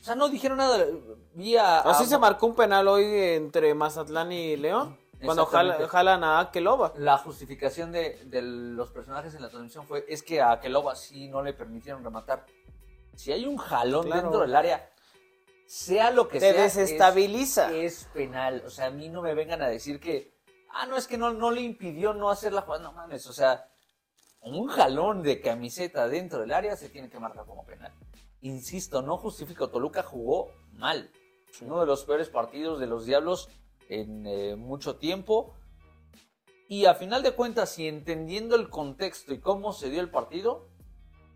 O 0.00 0.04
sea, 0.04 0.16
no 0.16 0.28
dijeron 0.28 0.58
nada. 0.58 0.84
Vi 1.34 1.56
a- 1.56 1.78
Así 1.80 2.02
a- 2.04 2.06
se 2.08 2.18
marcó 2.18 2.46
un 2.46 2.56
penal 2.56 2.88
hoy 2.88 3.04
entre 3.04 3.72
Mazatlán 3.74 4.32
y 4.32 4.56
León. 4.56 4.98
Cuando 5.24 5.46
jala- 5.46 5.86
jalan 5.88 6.24
a 6.24 6.40
Akeloba. 6.40 6.92
La 6.96 7.18
justificación 7.18 7.92
de, 7.92 8.24
de 8.26 8.42
los 8.42 8.90
personajes 8.90 9.34
en 9.34 9.42
la 9.42 9.48
transmisión 9.48 9.86
fue 9.86 10.04
es 10.08 10.22
que 10.22 10.40
a 10.40 10.58
Keloba 10.60 10.94
sí 10.96 11.28
no 11.28 11.42
le 11.42 11.52
permitieron 11.52 12.02
rematar. 12.04 12.46
Si 13.16 13.32
hay 13.32 13.44
un 13.46 13.56
jalón 13.58 14.06
Claro. 14.06 14.22
dentro 14.22 14.40
del 14.40 14.56
área, 14.56 14.90
sea 15.66 16.10
lo 16.10 16.28
que 16.28 16.40
Te 16.40 16.52
sea, 16.52 16.62
desestabiliza. 16.62 17.72
Es, 17.72 18.02
es 18.02 18.04
penal. 18.14 18.62
O 18.66 18.70
sea, 18.70 18.86
a 18.86 18.90
mí 18.90 19.08
no 19.08 19.22
me 19.22 19.34
vengan 19.34 19.62
a 19.62 19.68
decir 19.68 20.00
que, 20.00 20.32
ah, 20.70 20.86
no, 20.86 20.96
es 20.96 21.06
que 21.06 21.18
no, 21.18 21.32
no 21.32 21.50
le 21.50 21.60
impidió 21.60 22.14
no 22.14 22.30
hacer 22.30 22.52
la 22.52 22.62
jugada. 22.62 22.82
No 22.84 22.92
mames, 22.92 23.26
o 23.26 23.32
sea, 23.32 23.66
un 24.40 24.68
jalón 24.68 25.22
de 25.22 25.40
camiseta 25.40 26.08
dentro 26.08 26.40
del 26.40 26.52
área 26.52 26.76
se 26.76 26.88
tiene 26.88 27.10
que 27.10 27.20
marcar 27.20 27.44
como 27.44 27.64
penal. 27.66 27.92
Insisto, 28.40 29.02
no 29.02 29.18
justifico, 29.18 29.68
Toluca 29.68 30.02
jugó 30.02 30.50
mal. 30.72 31.10
Uno 31.60 31.80
de 31.80 31.86
los 31.86 32.04
peores 32.04 32.30
partidos 32.30 32.80
de 32.80 32.86
los 32.86 33.04
Diablos 33.04 33.50
en 33.90 34.26
eh, 34.26 34.56
mucho 34.56 34.96
tiempo. 34.96 35.54
Y 36.68 36.86
a 36.86 36.94
final 36.94 37.22
de 37.22 37.32
cuentas, 37.32 37.70
si 37.70 37.86
entendiendo 37.86 38.56
el 38.56 38.70
contexto 38.70 39.34
y 39.34 39.38
cómo 39.40 39.72
se 39.72 39.90
dio 39.90 40.00
el 40.00 40.10
partido, 40.10 40.68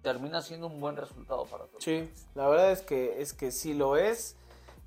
termina 0.02 0.40
siendo 0.40 0.68
un 0.68 0.80
buen 0.80 0.96
resultado 0.96 1.44
para 1.44 1.66
todos. 1.66 1.82
Sí, 1.82 2.08
la 2.34 2.48
verdad 2.48 2.72
es 2.72 2.82
que 2.82 3.20
es 3.20 3.32
que 3.32 3.50
sí 3.50 3.74
lo 3.74 3.96
es. 3.96 4.36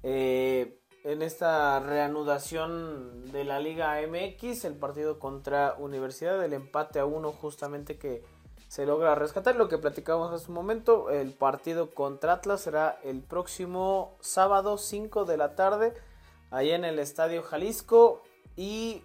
Eh, 0.04 0.80
en 1.04 1.22
esta 1.22 1.80
reanudación 1.80 3.32
de 3.32 3.44
la 3.44 3.60
Liga 3.60 3.98
MX, 4.02 4.66
el 4.66 4.76
partido 4.76 5.20
contra 5.20 5.76
Universidad, 5.80 6.44
el 6.44 6.54
empate 6.54 7.00
a 7.00 7.06
uno 7.06 7.32
justamente 7.32 7.98
que 7.98 8.24
se 8.68 8.86
logra 8.86 9.16
rescatar. 9.16 9.56
Lo 9.56 9.70
que 9.70 9.78
platicábamos 9.78 10.34
hace 10.34 10.50
un 10.50 10.56
momento, 10.56 11.10
el 11.10 11.34
partido 11.34 11.94
contra 11.94 12.34
Atlas 12.34 12.62
será 12.62 13.00
el 13.04 13.22
próximo 13.22 14.18
sábado 14.22 14.78
5 14.78 15.26
de 15.26 15.38
la 15.38 15.56
tarde, 15.56 15.94
allá 16.52 16.76
en 16.76 16.86
el 16.86 17.00
Estadio 17.00 17.44
Jalisco. 17.44 18.24
Y 18.56 19.04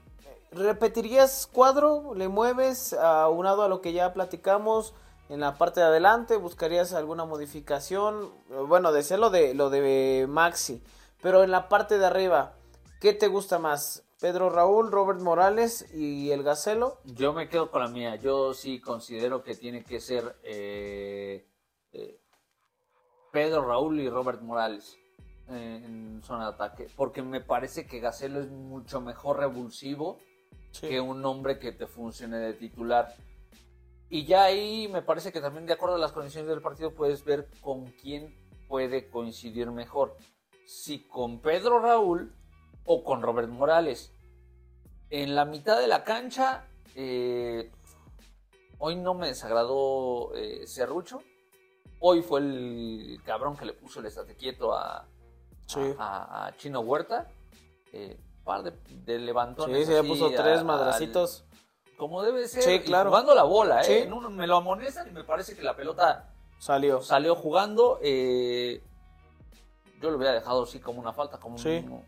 repetirías 0.50 1.48
cuadro, 1.50 2.14
le 2.14 2.28
mueves 2.28 2.92
aunado 2.92 3.62
a 3.62 3.68
lo 3.68 3.80
que 3.80 3.92
ya 3.92 4.12
platicamos 4.12 4.94
en 5.28 5.40
la 5.40 5.56
parte 5.56 5.80
de 5.80 5.86
adelante, 5.86 6.36
buscarías 6.36 6.92
alguna 6.92 7.24
modificación, 7.24 8.32
bueno, 8.68 8.92
decía 8.92 9.16
lo 9.16 9.30
de 9.30 9.54
lo 9.54 9.70
de 9.70 10.26
Maxi, 10.28 10.82
pero 11.22 11.42
en 11.42 11.50
la 11.50 11.70
parte 11.70 11.96
de 11.98 12.04
arriba, 12.04 12.54
¿qué 13.00 13.14
te 13.14 13.28
gusta 13.28 13.58
más? 13.58 14.04
Pedro 14.20 14.50
Raúl, 14.50 14.92
Robert 14.92 15.20
Morales 15.20 15.92
y 15.94 16.30
el 16.30 16.42
Gacelo. 16.42 16.98
Yo 17.04 17.32
me 17.32 17.48
quedo 17.48 17.72
con 17.72 17.82
la 17.82 17.88
mía. 17.88 18.14
Yo 18.14 18.54
sí 18.54 18.80
considero 18.80 19.42
que 19.42 19.56
tiene 19.56 19.82
que 19.82 19.98
ser 19.98 20.36
eh, 20.44 21.44
eh, 21.92 22.20
Pedro 23.32 23.66
Raúl 23.66 23.98
y 24.00 24.08
Robert 24.08 24.40
Morales 24.42 24.96
en 25.52 26.22
zona 26.22 26.44
de 26.44 26.54
ataque. 26.54 26.86
Porque 26.96 27.22
me 27.22 27.40
parece 27.40 27.86
que 27.86 28.00
Gacelo 28.00 28.40
es 28.40 28.50
mucho 28.50 29.00
mejor 29.00 29.38
revulsivo 29.38 30.18
que 30.80 31.00
un 31.00 31.24
hombre 31.24 31.58
que 31.58 31.72
te 31.72 31.86
funcione 31.86 32.38
de 32.38 32.54
titular. 32.54 33.14
Y 34.08 34.24
ya 34.24 34.44
ahí 34.44 34.88
me 34.88 35.02
parece 35.02 35.32
que 35.32 35.40
también 35.40 35.66
de 35.66 35.72
acuerdo 35.72 35.96
a 35.96 35.98
las 35.98 36.12
condiciones 36.12 36.48
del 36.48 36.62
partido 36.62 36.94
puedes 36.94 37.24
ver 37.24 37.48
con 37.60 37.86
quién 37.92 38.34
puede 38.68 39.08
coincidir 39.08 39.70
mejor. 39.70 40.16
Si 40.66 41.06
con 41.06 41.40
Pedro 41.40 41.80
Raúl 41.80 42.34
o 42.84 43.04
con 43.04 43.22
Robert 43.22 43.48
Morales. 43.48 44.14
En 45.10 45.34
la 45.34 45.44
mitad 45.44 45.78
de 45.78 45.86
la 45.86 46.04
cancha, 46.04 46.68
eh, 46.94 47.70
hoy 48.78 48.96
no 48.96 49.14
me 49.14 49.28
desagradó 49.28 50.34
eh, 50.34 50.66
Cerrucho. 50.66 51.22
Hoy 52.00 52.22
fue 52.22 52.40
el 52.40 53.20
cabrón 53.24 53.56
que 53.56 53.66
le 53.66 53.74
puso 53.74 54.00
el 54.00 54.06
estate 54.06 54.34
quieto 54.36 54.74
a, 54.74 55.06
Sí. 55.66 55.94
a, 55.98 56.46
a 56.46 56.56
Chino 56.56 56.80
Huerta. 56.80 57.28
Eh, 57.92 58.18
par 58.44 58.62
de, 58.62 58.72
de 59.04 59.18
levantones. 59.18 59.78
Sí, 59.86 59.92
se 59.92 59.98
así 59.98 60.08
puso 60.08 60.26
a- 60.26 60.30
tres 60.34 60.58
al- 60.58 60.64
madracitos. 60.64 61.44
como 61.96 62.22
debe 62.22 62.48
ser. 62.48 62.62
Sí, 62.62 62.80
claro. 62.80 63.10
jugando 63.10 63.34
la 63.34 63.44
bola, 63.44 63.80
¿eh? 63.82 63.84
Sí. 63.84 63.92
En 63.98 64.12
uno 64.12 64.30
me 64.30 64.46
lo 64.46 64.56
amonestan 64.56 65.06
y 65.08 65.10
me 65.12 65.22
parece 65.24 65.54
que 65.54 65.62
la 65.62 65.76
pelota 65.76 66.32
Salió. 66.58 67.00
salió 67.02 67.34
jugando. 67.36 67.98
eh, 68.02 68.82
yo 70.00 70.10
lo 70.10 70.16
hubiera 70.16 70.32
dejado 70.34 70.64
así 70.64 70.80
como 70.80 71.00
una 71.00 71.12
falta, 71.12 71.38
como 71.38 71.58
Sí. 71.58 71.84
un- 71.86 72.04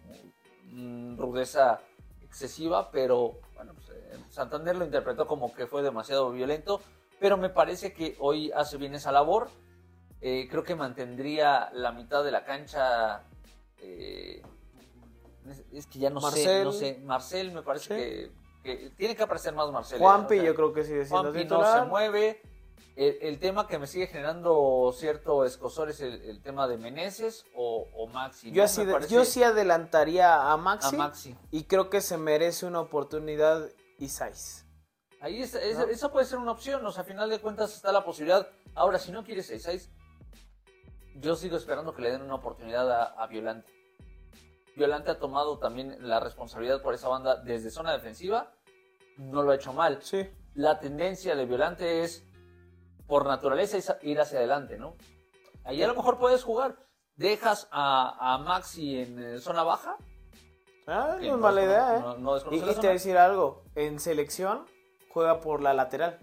un 0.72 1.16
rudeza 1.16 1.80
excesiva, 2.22 2.90
pero 2.90 3.38
bueno, 3.54 3.72
pues, 3.74 3.90
eh, 3.90 4.18
Santander 4.30 4.74
lo 4.74 4.84
interpretó 4.84 5.26
como 5.28 5.54
que 5.54 5.68
fue 5.68 5.82
demasiado 5.82 6.32
violento. 6.32 6.80
Pero 7.20 7.36
me 7.36 7.48
parece 7.48 7.92
que 7.92 8.16
hoy 8.18 8.50
hace 8.50 8.76
bien 8.76 8.94
esa 8.96 9.12
labor. 9.12 9.48
Eh, 10.20 10.48
creo 10.50 10.64
que 10.64 10.74
mantendría 10.74 11.70
la 11.72 11.92
mitad 11.92 12.24
de 12.24 12.32
la 12.32 12.44
cancha. 12.44 13.22
Eh, 13.78 14.42
es, 15.50 15.62
es 15.72 15.86
que 15.86 15.98
ya 15.98 16.10
no 16.10 16.20
sé, 16.20 16.26
Marcel. 16.26 16.64
no 16.64 16.72
sé. 16.72 16.98
Marcel 17.04 17.52
me 17.52 17.62
parece 17.62 17.84
Sí. 17.84 18.32
que, 18.62 18.76
que 18.78 18.90
tiene 18.90 19.14
que 19.16 19.22
aparecer 19.22 19.54
más 19.54 19.70
Marcel. 19.70 19.98
¿eh? 19.98 20.00
Juanpi 20.00 20.36
O 20.38 20.40
sea, 20.40 20.46
yo 20.50 20.54
creo 20.54 20.72
que 20.72 20.84
sigue 20.84 21.04
siendo 21.04 21.30
Juanpi 21.32 21.44
no 21.44 21.72
se 21.72 21.82
mueve. 21.82 22.42
El, 22.96 23.18
el 23.22 23.38
tema 23.40 23.66
que 23.66 23.76
me 23.80 23.88
sigue 23.88 24.06
generando 24.06 24.94
cierto 24.96 25.44
escosor 25.44 25.90
es 25.90 26.00
el, 26.00 26.22
el 26.22 26.40
tema 26.40 26.68
de 26.68 26.78
Meneses 26.78 27.44
o, 27.56 27.88
o 27.92 28.06
Maxi. 28.06 28.50
¿no? 28.50 28.54
Yo, 28.54 28.62
así 28.64 28.82
yo 29.08 29.24
sí 29.24 29.42
adelantaría 29.42 30.32
a 30.36 30.52
a 30.52 30.56
Maxi, 30.56 31.36
y 31.50 31.64
creo 31.64 31.90
que 31.90 32.00
se 32.00 32.16
merece 32.16 32.66
una 32.66 32.80
oportunidad 32.80 33.68
Isais. 33.98 34.64
Ahí 35.20 35.42
es, 35.42 35.54
es- 35.56 35.76
¿No? 35.78 35.84
esa 35.86 36.12
puede 36.12 36.24
ser 36.24 36.38
una 36.38 36.52
opción. 36.52 36.86
O 36.86 36.92
sea, 36.92 37.02
a 37.02 37.04
final 37.04 37.28
de 37.30 37.40
cuentas 37.40 37.74
está 37.74 37.90
la 37.90 38.04
posibilidad. 38.04 38.46
Ahora, 38.76 38.98
si 39.00 39.10
no 39.10 39.24
quieres 39.24 39.50
6-6, 39.50 39.88
yo 41.14 41.36
sigo 41.36 41.56
esperando 41.56 41.94
que 41.94 42.02
le 42.02 42.10
den 42.12 42.22
una 42.22 42.34
oportunidad 42.36 42.90
a, 42.90 43.04
a 43.22 43.26
Violante. 43.26 43.72
Violante 44.76 45.10
ha 45.12 45.18
tomado 45.18 45.58
también 45.58 45.96
la 46.00 46.18
responsabilidad 46.20 46.82
por 46.82 46.94
esa 46.94 47.08
banda 47.08 47.36
desde 47.36 47.70
zona 47.70 47.92
defensiva. 47.92 48.52
No 49.16 49.42
lo 49.42 49.52
ha 49.52 49.54
hecho 49.56 49.72
mal. 49.72 50.02
Sí. 50.02 50.28
la 50.54 50.78
tendencia 50.80 51.34
de 51.36 51.46
Violante 51.46 52.02
es, 52.02 52.24
por 53.06 53.26
naturaleza, 53.26 53.76
es 53.76 53.94
ir 54.02 54.20
hacia 54.20 54.38
adelante, 54.38 54.76
¿no? 54.78 54.96
Ahí 55.64 55.82
a 55.82 55.86
lo 55.88 55.94
mejor 55.94 56.18
puedes 56.18 56.42
jugar. 56.44 56.76
Dejas 57.16 57.68
a, 57.70 58.34
a 58.34 58.38
Maxi 58.38 58.98
en 59.00 59.18
eh, 59.22 59.38
zona 59.38 59.62
baja. 59.62 59.96
Ah, 60.86 61.16
no 61.20 61.34
es 61.34 61.38
mala 61.38 61.62
idea, 61.62 61.96
¿eh? 61.96 62.00
no- 62.00 62.16
no 62.18 62.34
decir 62.92 63.16
algo. 63.16 63.64
En 63.74 63.98
selección 64.00 64.66
juega 65.10 65.40
por 65.40 65.62
la 65.62 65.72
lateral. 65.74 66.18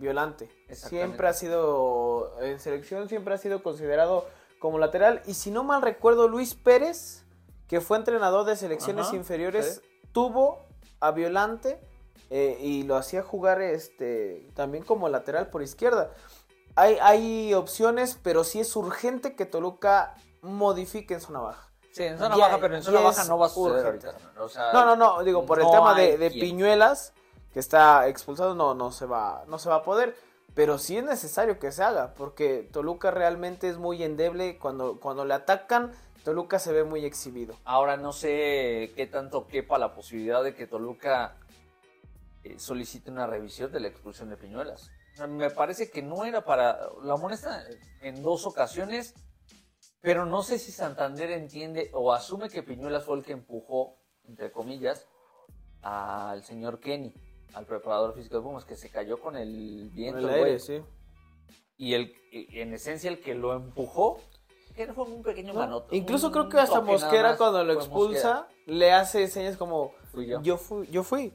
Violante. 0.00 0.48
Siempre 0.72 1.28
ha 1.28 1.34
sido. 1.34 2.34
En 2.40 2.58
selección 2.58 3.08
siempre 3.08 3.34
ha 3.34 3.38
sido 3.38 3.62
considerado 3.62 4.26
como 4.58 4.78
lateral. 4.78 5.22
Y 5.26 5.34
si 5.34 5.50
no 5.50 5.62
mal 5.62 5.82
recuerdo, 5.82 6.26
Luis 6.26 6.54
Pérez, 6.54 7.24
que 7.68 7.80
fue 7.80 7.98
entrenador 7.98 8.46
de 8.46 8.56
selecciones 8.56 9.08
Ajá, 9.08 9.16
inferiores, 9.16 9.82
tuvo 10.12 10.64
a 11.00 11.10
Violante 11.12 11.80
eh, 12.30 12.56
y 12.60 12.82
lo 12.84 12.96
hacía 12.96 13.22
jugar 13.22 13.60
este 13.60 14.48
también 14.54 14.84
como 14.84 15.08
lateral 15.08 15.48
por 15.50 15.62
izquierda. 15.62 16.10
Hay, 16.76 16.96
hay 17.02 17.52
opciones, 17.52 18.18
pero 18.22 18.42
sí 18.42 18.60
es 18.60 18.74
urgente 18.76 19.36
que 19.36 19.44
Toluca 19.44 20.14
modifique 20.40 21.14
en 21.14 21.20
zona 21.20 21.40
baja. 21.40 21.68
Sí, 21.92 22.04
en 22.04 22.18
zona 22.18 22.36
Ya- 22.36 22.44
baja, 22.46 22.58
pero 22.58 22.76
en 22.76 22.82
zona 22.82 23.00
baja 23.00 23.24
no 23.24 23.38
va 23.38 23.46
a 23.46 23.48
suceder 23.50 23.84
ahorita. 23.84 24.14
O 24.38 24.48
sea, 24.48 24.72
No, 24.72 24.84
no, 24.86 24.96
no, 24.96 25.22
digo, 25.24 25.44
por 25.44 25.60
el 25.60 25.70
tema 25.70 25.94
de. 25.94 26.30
Piñuelas, 26.30 27.12
que 27.52 27.60
está 27.60 28.08
expulsado, 28.08 28.54
no, 28.54 28.74
no 28.74 28.92
se 28.92 29.06
va, 29.06 29.44
no 29.48 29.58
se 29.58 29.68
va 29.68 29.76
a 29.76 29.82
poder. 29.82 30.16
Pero 30.54 30.78
sí 30.78 30.96
es 30.96 31.04
necesario 31.04 31.58
que 31.58 31.70
se 31.70 31.82
haga, 31.82 32.14
porque 32.14 32.68
Toluca 32.72 33.10
realmente 33.10 33.68
es 33.68 33.78
muy 33.78 34.02
endeble. 34.02 34.58
Cuando, 34.58 34.98
cuando 34.98 35.24
le 35.24 35.34
atacan, 35.34 35.92
Toluca 36.24 36.58
se 36.58 36.72
ve 36.72 36.84
muy 36.84 37.04
exhibido. 37.04 37.54
Ahora 37.64 37.96
no 37.96 38.12
sé 38.12 38.92
qué 38.96 39.06
tanto 39.06 39.46
quepa 39.46 39.78
la 39.78 39.94
posibilidad 39.94 40.42
de 40.42 40.54
que 40.54 40.66
Toluca 40.66 41.36
eh, 42.42 42.58
solicite 42.58 43.10
una 43.10 43.26
revisión 43.26 43.70
de 43.70 43.80
la 43.80 43.88
expulsión 43.88 44.28
de 44.28 44.36
Piñuelas. 44.36 44.90
Me 45.28 45.50
parece 45.50 45.90
que 45.90 46.02
no 46.02 46.24
era 46.24 46.44
para... 46.44 46.78
La 47.02 47.16
molesta 47.16 47.62
en 48.00 48.22
dos 48.22 48.46
ocasiones, 48.46 49.14
pero 50.00 50.24
no 50.26 50.42
sé 50.42 50.58
si 50.58 50.72
Santander 50.72 51.30
entiende 51.30 51.90
o 51.92 52.12
asume 52.12 52.48
que 52.48 52.62
Piñuelas 52.62 53.04
fue 53.04 53.18
el 53.18 53.24
que 53.24 53.32
empujó, 53.32 53.98
entre 54.24 54.50
comillas, 54.50 55.06
al 55.82 56.42
señor 56.44 56.80
Kenny, 56.80 57.14
al 57.54 57.66
preparador 57.66 58.14
físico 58.14 58.36
de 58.36 58.42
Pumas, 58.42 58.64
que 58.64 58.76
se 58.76 58.90
cayó 58.90 59.18
con 59.20 59.36
el 59.36 59.90
viento. 59.90 60.18
El 60.18 60.24
el 60.28 60.30
aire, 60.30 60.58
sí. 60.58 60.80
Y 61.76 61.94
el, 61.94 62.14
en 62.32 62.74
esencia 62.74 63.10
el 63.10 63.20
que 63.20 63.34
lo 63.34 63.54
empujó, 63.54 64.20
que 64.76 64.92
fue 64.92 65.04
un 65.04 65.22
pequeño 65.22 65.52
No, 65.52 65.60
manote. 65.60 65.96
Incluso 65.96 66.28
un 66.28 66.32
creo 66.32 66.48
que 66.48 66.58
hasta 66.58 66.80
Mosquera 66.80 67.36
cuando 67.36 67.64
lo 67.64 67.72
expulsa 67.72 68.34
Mosquera. 68.42 68.48
le 68.66 68.92
hace 68.92 69.26
señas 69.28 69.56
como 69.56 69.92
Fui 70.12 70.26
yo. 70.26 70.40
yo 70.42 70.56
fui, 70.56 70.86
yo 70.88 71.02
fui. 71.02 71.32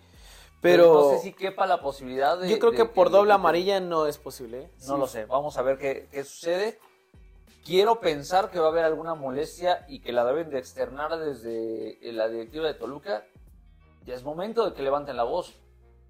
Pero 0.62 0.84
Pero 0.84 0.94
no 0.94 1.10
sé 1.12 1.20
si 1.20 1.34
quepa 1.34 1.68
la 1.68 1.82
posibilidad 1.82 2.40
de. 2.40 2.50
yo 2.50 2.58
creo 2.60 2.72
de 2.72 2.78
que 2.78 2.86
por 2.86 3.08
le 3.12 3.18
doble 3.18 3.34
amarilla 3.34 3.80
no 3.80 4.08
es 4.08 4.18
posible. 4.18 4.64
¿eh? 4.64 4.72
No 4.88 4.94
Sí. 4.96 5.00
lo 5.00 5.08
sé. 5.08 5.26
Vamos 5.26 5.58
a 5.58 5.62
ver 5.62 5.78
qué, 5.78 6.08
qué 6.12 6.24
sucede. 6.24 6.80
Quiero 7.64 8.00
pensar 8.00 8.52
que 8.52 8.60
va 8.60 8.68
a 8.68 8.70
haber 8.70 8.86
alguna 8.86 9.16
molestia 9.16 9.86
y 9.88 10.00
que 10.00 10.12
la 10.12 10.24
deben 10.26 10.50
de 10.50 10.60
externar 10.60 11.18
desde 11.20 11.98
la 12.14 12.28
directiva 12.30 12.66
de 12.68 12.74
Toluca. 12.76 13.26
Ya 14.06 14.14
es 14.16 14.24
momento 14.24 14.66
de 14.70 14.74
que 14.76 14.84
levanten 14.84 15.18
la 15.18 15.24
voz. 15.24 15.56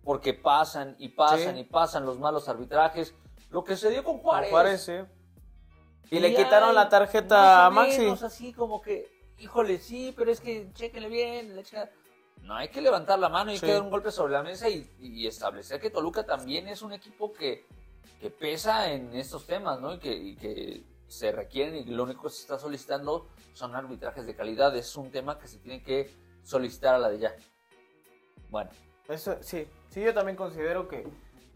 Porque 0.05 0.33
pasan 0.33 0.95
y 0.99 1.09
pasan 1.09 1.55
Sí. 1.55 1.61
y 1.61 1.63
pasan 1.65 2.05
los 2.05 2.17
malos 2.19 2.47
arbitrajes. 2.47 3.13
Lo 3.49 3.63
que 3.65 3.75
se 3.75 3.89
dio 3.89 4.03
con 4.03 4.13
Con 4.19 4.21
Juárez. 4.23 4.49
Juárez, 4.51 4.81
sí. 4.83 4.93
Y 6.11 6.19
le 6.19 6.31
ya, 6.31 6.43
quitaron 6.45 6.73
la 6.75 6.87
tarjeta 6.87 7.65
a 7.65 7.69
Maxi. 7.71 7.99
menos 8.01 8.21
así 8.23 8.53
como 8.53 8.81
que, 8.81 9.09
híjole, 9.39 9.79
sí, 9.79 10.13
pero 10.15 10.31
es 10.31 10.39
que 10.39 10.71
chéquenle 10.73 11.09
bien. 11.09 11.61
No, 12.43 12.55
hay 12.55 12.67
que 12.69 12.79
levantar 12.81 13.17
la 13.17 13.27
mano 13.29 13.51
y 13.51 13.57
Sí. 13.57 13.65
que 13.65 13.73
dar 13.73 13.81
un 13.81 13.89
golpe 13.89 14.11
sobre 14.11 14.33
la 14.33 14.43
mesa 14.43 14.69
y, 14.69 14.87
y 14.99 15.25
establecer 15.25 15.81
que 15.81 15.89
Toluca 15.89 16.23
también 16.23 16.67
es 16.67 16.83
un 16.83 16.93
equipo 16.93 17.33
que, 17.33 17.65
que 18.21 18.29
pesa 18.29 18.91
en 18.91 19.15
estos 19.15 19.47
temas, 19.47 19.79
¿no? 19.81 19.95
Y 19.95 19.99
que, 19.99 20.13
y 20.13 20.35
que 20.35 20.83
se 21.07 21.31
requieren 21.31 21.75
y 21.75 21.83
lo 21.85 22.03
único 22.03 22.23
que 22.23 22.29
se 22.29 22.41
está 22.41 22.59
solicitando 22.59 23.27
son 23.53 23.75
arbitrajes 23.75 24.27
de 24.27 24.35
calidad. 24.35 24.75
Es 24.75 24.95
un 24.95 25.09
tema 25.09 25.39
que 25.39 25.47
se 25.47 25.57
tiene 25.57 25.81
que 25.81 26.11
solicitar 26.43 26.93
a 26.93 26.99
la 26.99 27.09
de 27.09 27.17
ya. 27.19 27.35
Bueno, 28.49 28.69
Eso, 29.07 29.37
sí, 29.41 29.67
sí, 29.95 30.01
yo 30.01 30.13
también 30.13 30.35
considero 30.35 30.89
que, 30.89 31.07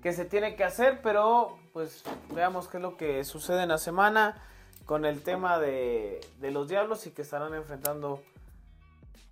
que 0.01 0.13
se 0.13 0.23
tiene 0.23 0.55
que 0.55 0.63
hacer, 0.63 1.01
pero 1.03 1.59
pues 1.73 2.03
veamos 2.33 2.69
qué 2.69 2.77
es 2.77 2.83
lo 2.83 2.95
que 2.95 3.25
sucede 3.25 3.63
en 3.63 3.69
la 3.69 3.77
semana 3.77 4.41
con 4.85 5.03
el 5.03 5.21
tema 5.21 5.59
de, 5.59 6.21
de 6.39 6.49
los 6.49 6.69
diablos 6.69 7.05
y 7.05 7.11
que 7.11 7.21
estarán 7.21 7.53
enfrentando 7.53 8.21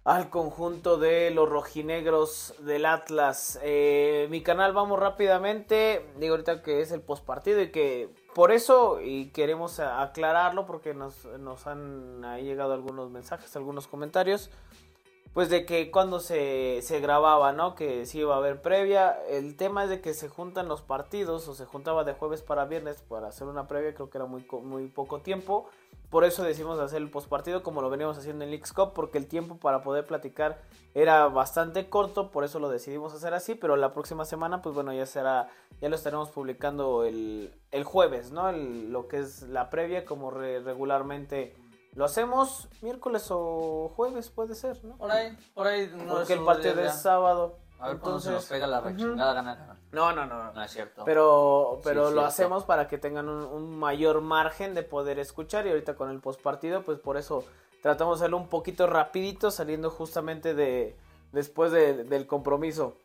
al 0.04 0.30
conjunto 0.30 0.98
de 0.98 1.32
los 1.32 1.48
rojinegros 1.48 2.54
del 2.60 2.86
Atlas. 2.86 3.58
Eh, 3.64 4.28
mi 4.30 4.44
canal, 4.44 4.74
vamos 4.74 5.00
rápidamente, 5.00 6.06
digo 6.18 6.34
ahorita 6.34 6.62
que 6.62 6.82
es 6.82 6.92
el 6.92 7.00
postpartido 7.00 7.62
y 7.62 7.72
que 7.72 8.10
por 8.36 8.52
eso 8.52 9.00
y 9.02 9.30
queremos 9.30 9.80
aclararlo 9.80 10.66
porque 10.66 10.94
nos, 10.94 11.24
nos 11.40 11.66
han 11.66 12.26
ahí 12.26 12.44
llegado 12.44 12.74
algunos 12.74 13.10
mensajes, 13.10 13.56
algunos 13.56 13.88
comentarios 13.88 14.52
pues 15.38 15.50
de 15.50 15.68
que 15.68 15.92
cuando 15.92 16.20
se, 16.20 16.80
se 16.82 17.00
grababa, 17.00 17.54
¿no? 17.54 17.76
Que 17.76 18.08
sí 18.08 18.22
iba 18.22 18.34
a 18.34 18.38
haber 18.40 18.60
previa. 18.60 19.12
El 19.30 19.56
tema 19.56 19.84
es 19.84 19.90
de 19.92 20.02
que 20.02 20.16
se 20.16 20.30
juntan 20.30 20.68
los 20.68 20.82
partidos 20.82 21.48
o 21.48 21.54
se 21.54 21.66
juntaba 21.66 22.04
de 22.04 22.14
jueves 22.14 22.42
para 22.42 22.66
viernes 22.66 23.04
para 23.04 23.28
hacer 23.28 23.46
una 23.46 23.68
previa, 23.68 23.94
creo 23.94 24.10
que 24.10 24.18
era 24.18 24.26
muy, 24.26 24.48
muy 24.64 24.88
poco 24.88 25.22
tiempo. 25.22 25.70
Por 26.10 26.24
eso 26.24 26.42
decidimos 26.42 26.80
hacer 26.80 27.04
el 27.04 27.12
postpartido 27.12 27.62
como 27.62 27.84
lo 27.84 27.92
veníamos 27.92 28.18
haciendo 28.18 28.46
en 28.46 28.50
Leagues 28.50 28.74
Cup, 28.74 28.94
porque 28.96 29.20
el 29.20 29.28
tiempo 29.28 29.58
para 29.58 29.84
poder 29.84 30.08
platicar 30.08 30.60
era 30.96 31.28
bastante 31.28 31.88
corto, 31.88 32.32
por 32.32 32.44
eso 32.44 32.58
lo 32.58 32.70
decidimos 32.70 33.14
hacer 33.14 33.36
así, 33.36 33.54
pero 33.54 33.76
la 33.76 33.94
próxima 33.94 34.26
semana, 34.26 34.64
pues 34.64 34.74
bueno, 34.74 34.92
ya 34.92 35.06
será, 35.06 35.50
ya 35.80 35.90
lo 35.90 35.96
estaremos 35.96 36.32
publicando 36.32 37.04
el, 37.04 37.54
el 37.70 37.84
jueves, 37.84 38.32
¿no? 38.32 38.50
El- 38.50 38.92
lo 38.92 39.08
que 39.08 39.20
es 39.20 39.44
la 39.44 39.70
previa, 39.70 40.04
como 40.04 40.32
re- 40.32 40.62
regularmente 40.62 41.56
lo 41.94 42.06
hacemos 42.06 42.68
miércoles 42.82 43.28
o 43.32 43.92
jueves, 43.96 44.30
puede 44.30 44.56
ser, 44.56 44.84
¿no? 44.84 44.98
por 44.98 45.12
ahí, 45.12 45.38
por 45.54 45.68
ahí. 45.68 45.92
no 45.96 46.16
Porque 46.16 46.34
el 46.34 46.44
partido 46.46 46.82
es 46.82 46.94
sábado. 47.02 47.58
A 47.80 47.90
ver 47.90 48.00
cuándo 48.00 48.20
se 48.20 48.30
entonces- 48.30 48.32
nos 48.34 48.46
pega 48.46 48.66
la 48.68 48.82
rechingada 48.82 49.34
gana. 49.34 49.78
No, 49.92 50.12
no, 50.12 50.26
no. 50.26 50.46
No 50.46 50.54
no. 50.54 50.64
es 50.64 50.72
cierto. 50.72 51.04
Pero, 51.06 51.80
pero 51.84 52.08
Sí, 52.08 52.14
lo 52.16 52.22
cierto. 52.22 52.28
hacemos 52.28 52.64
para 52.66 52.88
que 52.88 52.98
tengan 52.98 53.30
un, 53.30 53.44
un 53.44 53.78
mayor 53.78 54.22
margen 54.22 54.74
de 54.74 54.82
poder 54.84 55.20
escuchar 55.20 55.68
y 55.68 55.70
ahorita 55.70 55.96
con 55.96 56.10
el 56.10 56.20
postpartido, 56.20 56.82
pues 56.82 56.98
por 57.00 57.18
eso 57.18 57.44
tratamos 57.84 58.18
de 58.20 58.24
hacerlo 58.26 58.38
un 58.38 58.48
poquito 58.50 58.88
rapidito, 58.88 59.52
saliendo 59.52 59.92
justamente 59.92 60.56
de 60.56 60.98
después 61.32 61.72
de- 61.72 62.04
del 62.04 62.26
compromiso. 62.26 62.96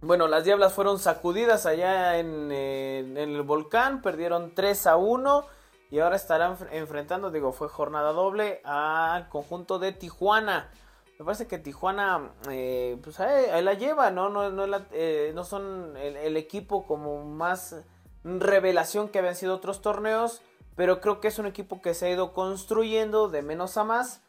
Bueno, 0.00 0.26
las 0.28 0.44
Diablas 0.44 0.72
fueron 0.72 0.98
sacudidas 0.98 1.64
allá 1.66 2.18
en, 2.18 2.50
eh, 2.52 2.98
en 3.00 3.16
el 3.16 3.42
volcán, 3.42 4.00
perdieron 4.02 4.54
3 4.54 4.86
a 4.88 4.96
1 4.96 5.44
y 5.90 6.00
ahora 6.00 6.16
estarán 6.16 6.58
fr- 6.58 6.68
enfrentando, 6.72 7.30
digo, 7.30 7.52
fue 7.52 7.68
jornada 7.68 8.12
doble 8.12 8.60
al 8.64 9.28
conjunto 9.28 9.78
de 9.78 9.92
Tijuana. 9.92 10.70
Me 11.18 11.24
parece 11.24 11.46
que 11.48 11.58
Tijuana, 11.58 12.32
eh, 12.50 12.96
pues 13.02 13.18
ahí, 13.20 13.62
la 13.62 13.74
lleva, 13.74 14.10
¿no? 14.10 14.28
No, 14.28 14.50
no, 14.50 14.66
eh, 14.92 15.32
no 15.34 15.44
son 15.44 15.96
el, 15.96 16.16
el 16.16 16.36
equipo 16.36 16.86
como 16.86 17.24
más 17.24 17.74
revelación 18.22 19.08
que 19.08 19.18
habían 19.18 19.34
sido 19.36 19.54
otros 19.54 19.80
torneos, 19.80 20.42
pero 20.76 21.00
creo 21.00 21.20
que 21.20 21.28
es 21.28 21.38
un 21.38 21.46
equipo 21.46 21.80
que 21.82 21.94
se 21.94 22.06
ha 22.06 22.10
ido 22.10 22.32
construyendo 22.32 23.28
de 23.28 23.42
menos 23.42 23.76
a 23.76 23.84
más. 23.84 24.22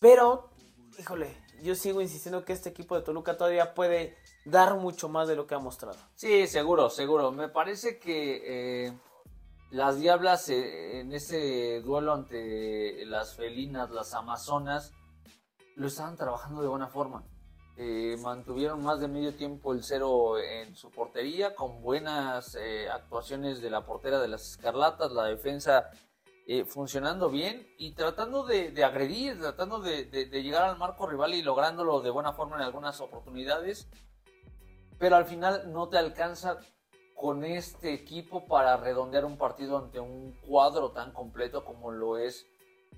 Pero, 0.00 0.50
híjole, 0.98 1.36
yo 1.62 1.74
sigo 1.74 2.00
insistiendo 2.00 2.44
que 2.44 2.52
este 2.52 2.68
equipo 2.68 2.94
de 2.94 3.02
Toluca 3.02 3.36
todavía 3.36 3.74
puede 3.74 4.16
dar 4.44 4.76
mucho 4.76 5.08
más 5.08 5.26
de 5.26 5.34
lo 5.34 5.48
que 5.48 5.56
ha 5.56 5.58
mostrado. 5.58 5.98
Sí, 6.14 6.46
seguro, 6.46 6.88
seguro. 6.88 7.32
Me 7.32 7.48
parece 7.48 7.98
que 7.98 8.86
eh, 8.86 8.92
las 9.70 9.98
Diablas 10.00 10.48
eh, 10.48 11.00
en 11.00 11.12
ese 11.12 11.80
duelo 11.82 12.14
ante 12.14 13.04
las 13.06 13.34
felinas, 13.34 13.90
las 13.90 14.14
amazonas, 14.14 14.92
lo 15.76 15.86
estaban 15.88 16.16
trabajando 16.16 16.62
de 16.62 16.68
buena 16.68 16.88
forma. 16.88 17.24
Eh, 17.76 18.16
mantuvieron 18.22 18.82
más 18.82 18.98
de 18.98 19.06
medio 19.08 19.34
tiempo 19.36 19.72
el 19.72 19.84
cero 19.84 20.38
en 20.38 20.74
su 20.74 20.90
portería, 20.90 21.54
con 21.54 21.80
buenas 21.82 22.56
eh, 22.56 22.88
actuaciones 22.90 23.60
de 23.60 23.70
la 23.70 23.86
portera 23.86 24.18
de 24.20 24.28
las 24.28 24.50
Escarlatas, 24.52 25.12
la 25.12 25.24
defensa 25.24 25.90
funcionando 26.66 27.28
bien 27.28 27.68
y 27.76 27.92
tratando 27.92 28.42
de, 28.46 28.72
agredir, 28.82 29.38
tratando 29.38 29.80
de, 29.80 30.06
de- 30.06 30.24
de 30.24 30.42
llegar 30.42 30.62
al 30.62 30.78
marco 30.78 31.06
rival 31.06 31.34
y 31.34 31.42
lográndolo 31.42 32.00
de 32.00 32.08
buena 32.08 32.32
forma 32.32 32.56
en 32.56 32.62
algunas 32.62 33.02
oportunidades 33.02 33.86
pero 34.98 35.16
al 35.16 35.26
final 35.26 35.70
no 35.72 35.90
te 35.90 35.98
alcanza 35.98 36.56
con 37.18 37.44
este 37.44 37.92
equipo 37.92 38.46
para 38.46 38.76
redondear 38.76 39.24
un 39.24 39.36
partido 39.36 39.76
ante 39.76 39.98
un 39.98 40.32
cuadro 40.46 40.92
tan 40.92 41.12
completo 41.12 41.64
como 41.64 41.90
lo 41.90 42.16
es 42.16 42.46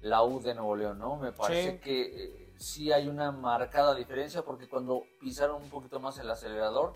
la 0.02 0.22
U 0.22 0.40
de 0.40 0.54
Nuevo 0.54 0.76
León, 0.76 0.98
¿no? 0.98 1.16
Me 1.16 1.32
parece 1.32 1.72
Sí. 1.72 1.78
que 1.78 2.24
eh, 2.24 2.52
sí 2.58 2.92
hay 2.92 3.08
una 3.08 3.32
marcada 3.32 3.94
diferencia 3.94 4.42
porque 4.42 4.68
cuando 4.68 5.04
pisaron 5.20 5.62
un 5.62 5.70
poquito 5.70 6.00
más 6.00 6.18
el 6.18 6.30
acelerador 6.30 6.92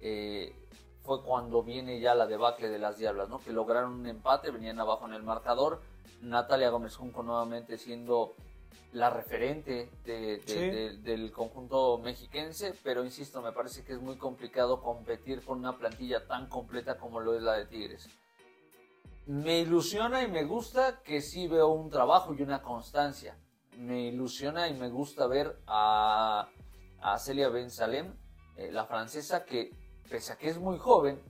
eh, 0.00 0.54
fue 1.02 1.22
cuando 1.22 1.62
viene 1.62 2.00
ya 2.00 2.14
la 2.14 2.26
debacle 2.26 2.70
de 2.70 2.78
las 2.78 2.96
Diablas, 2.96 3.28
¿no? 3.28 3.40
Que 3.40 3.52
lograron 3.52 3.92
un 3.92 4.06
empate, 4.06 4.50
venían 4.50 4.80
abajo 4.80 5.06
en 5.06 5.12
el 5.12 5.22
marcador, 5.22 5.82
Natalia 6.22 6.70
Gómez 6.70 6.96
Junco 6.96 7.22
nuevamente 7.22 7.76
siendo 7.76 8.34
la 8.92 9.10
referente 9.10 9.90
de- 10.04 10.38
de- 10.38 10.42
Sí. 10.46 10.54
de- 10.54 10.96
del 10.98 11.32
conjunto 11.32 11.98
mexiquense, 11.98 12.74
pero 12.82 13.04
insisto, 13.04 13.42
me 13.42 13.52
parece 13.52 13.84
que 13.84 13.92
es 13.94 14.00
muy 14.00 14.16
complicado 14.16 14.80
competir 14.82 15.44
con 15.44 15.58
una 15.58 15.76
plantilla 15.76 16.26
tan 16.26 16.48
completa 16.48 16.96
como 16.98 17.20
lo 17.20 17.34
es 17.34 17.42
la 17.42 17.54
de 17.54 17.66
Tigres. 17.66 18.08
Me 19.26 19.60
ilusiona 19.60 20.22
y 20.22 20.28
me 20.30 20.44
gusta 20.44 21.00
que 21.02 21.22
sí 21.22 21.48
veo 21.48 21.68
un 21.68 21.88
trabajo 21.90 22.34
y 22.34 22.42
una 22.42 22.60
constancia. 22.62 23.36
Me 23.78 24.02
ilusiona 24.08 24.68
y 24.68 24.74
me 24.74 24.90
gusta 24.90 25.26
ver 25.26 25.58
a, 25.66 26.48
a 27.00 27.18
Celia 27.18 27.48
Ben 27.48 27.70
Salem, 27.70 28.14
eh, 28.56 28.70
la 28.70 28.84
francesa, 28.86 29.44
que 29.44 29.70
pese 30.08 30.34
a 30.34 30.36
que 30.36 30.48
es 30.48 30.58
muy 30.58 30.78
joven, 30.78 31.20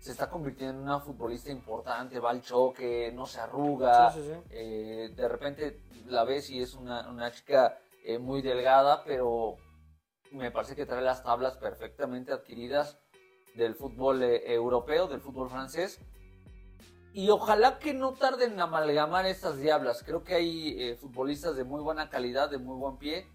se 0.00 0.12
está 0.12 0.30
convirtiendo 0.30 0.78
en 0.78 0.82
una 0.82 1.00
futbolista 1.00 1.50
importante, 1.50 2.18
va 2.18 2.30
al 2.30 2.40
choque, 2.40 3.12
no 3.14 3.26
se 3.26 3.38
arruga, 3.40 4.10
Sí, 4.10 4.20
sí, 4.20 4.28
sí. 4.32 4.40
eh, 4.50 5.12
de 5.14 5.28
repente 5.28 5.82
la 6.06 6.24
ves 6.24 6.48
y 6.50 6.62
es 6.62 6.74
una, 6.74 7.08
una 7.10 7.30
chica 7.30 7.78
eh, 8.04 8.18
muy 8.18 8.40
delgada, 8.40 9.04
pero 9.04 9.56
me 10.32 10.50
parece 10.50 10.74
que 10.74 10.86
trae 10.86 11.02
las 11.02 11.22
tablas 11.22 11.58
perfectamente 11.58 12.32
adquiridas 12.32 12.98
del 13.54 13.74
fútbol 13.74 14.22
eh, 14.22 14.52
europeo, 14.54 15.06
del 15.06 15.20
fútbol 15.20 15.50
francés. 15.50 16.00
Y 17.12 17.28
ojalá 17.28 17.78
que 17.78 17.92
no 17.92 18.12
tarden 18.14 18.52
en 18.52 18.60
amalgamar 18.60 19.26
estas 19.26 19.58
diablas. 19.58 20.02
Creo 20.04 20.22
que 20.22 20.34
hay 20.34 20.94
futbolistas 20.94 21.56
de 21.56 21.64
muy 21.64 21.82
buena 21.82 22.08
calidad, 22.08 22.48
de 22.48 22.58
muy 22.58 22.76
buen 22.78 22.98
pie. 22.98 23.26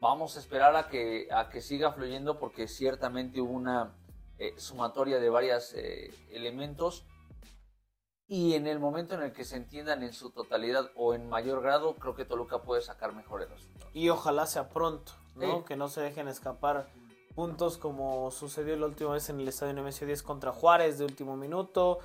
Vamos 0.00 0.36
a 0.36 0.40
esperar 0.40 0.74
a 0.74 0.88
que, 0.88 1.28
a 1.30 1.48
que 1.48 1.60
siga 1.62 1.92
fluyendo 1.92 2.40
porque 2.40 2.66
ciertamente 2.66 3.40
hubo 3.40 3.52
una 3.52 3.94
eh, 4.38 4.54
sumatoria 4.56 5.18
de 5.18 5.30
varios 5.30 5.74
elementos. 6.30 7.04
Y 8.28 8.54
en 8.54 8.66
el 8.66 8.80
momento 8.80 9.14
en 9.14 9.22
el 9.22 9.32
que 9.32 9.44
se 9.44 9.56
entiendan 9.56 10.02
en 10.02 10.12
su 10.12 10.30
totalidad 10.30 10.90
o 10.96 11.14
en 11.14 11.28
mayor 11.28 11.62
grado, 11.62 11.94
creo 11.94 12.16
que 12.16 12.24
Toluca 12.24 12.62
puede 12.62 12.82
sacar 12.82 13.14
mejores 13.14 13.48
resultados. 13.48 13.94
Y 13.94 14.08
ojalá 14.08 14.46
sea 14.46 14.68
pronto, 14.68 15.12
¿no? 15.36 15.58
Sí. 15.58 15.64
Que 15.68 15.76
no 15.76 15.88
se 15.88 16.00
dejen 16.00 16.26
escapar 16.26 16.88
puntos 17.36 17.78
como 17.78 18.30
sucedió 18.32 18.74
la 18.76 18.86
última 18.86 19.12
vez 19.12 19.28
en 19.30 19.38
el 19.38 19.46
Estadio 19.46 19.74
Nemesio 19.74 20.06
10 20.08 20.22
contra 20.24 20.50
Juárez 20.52 20.98
de 20.98 21.04
último 21.04 21.36
minuto. 21.36 22.00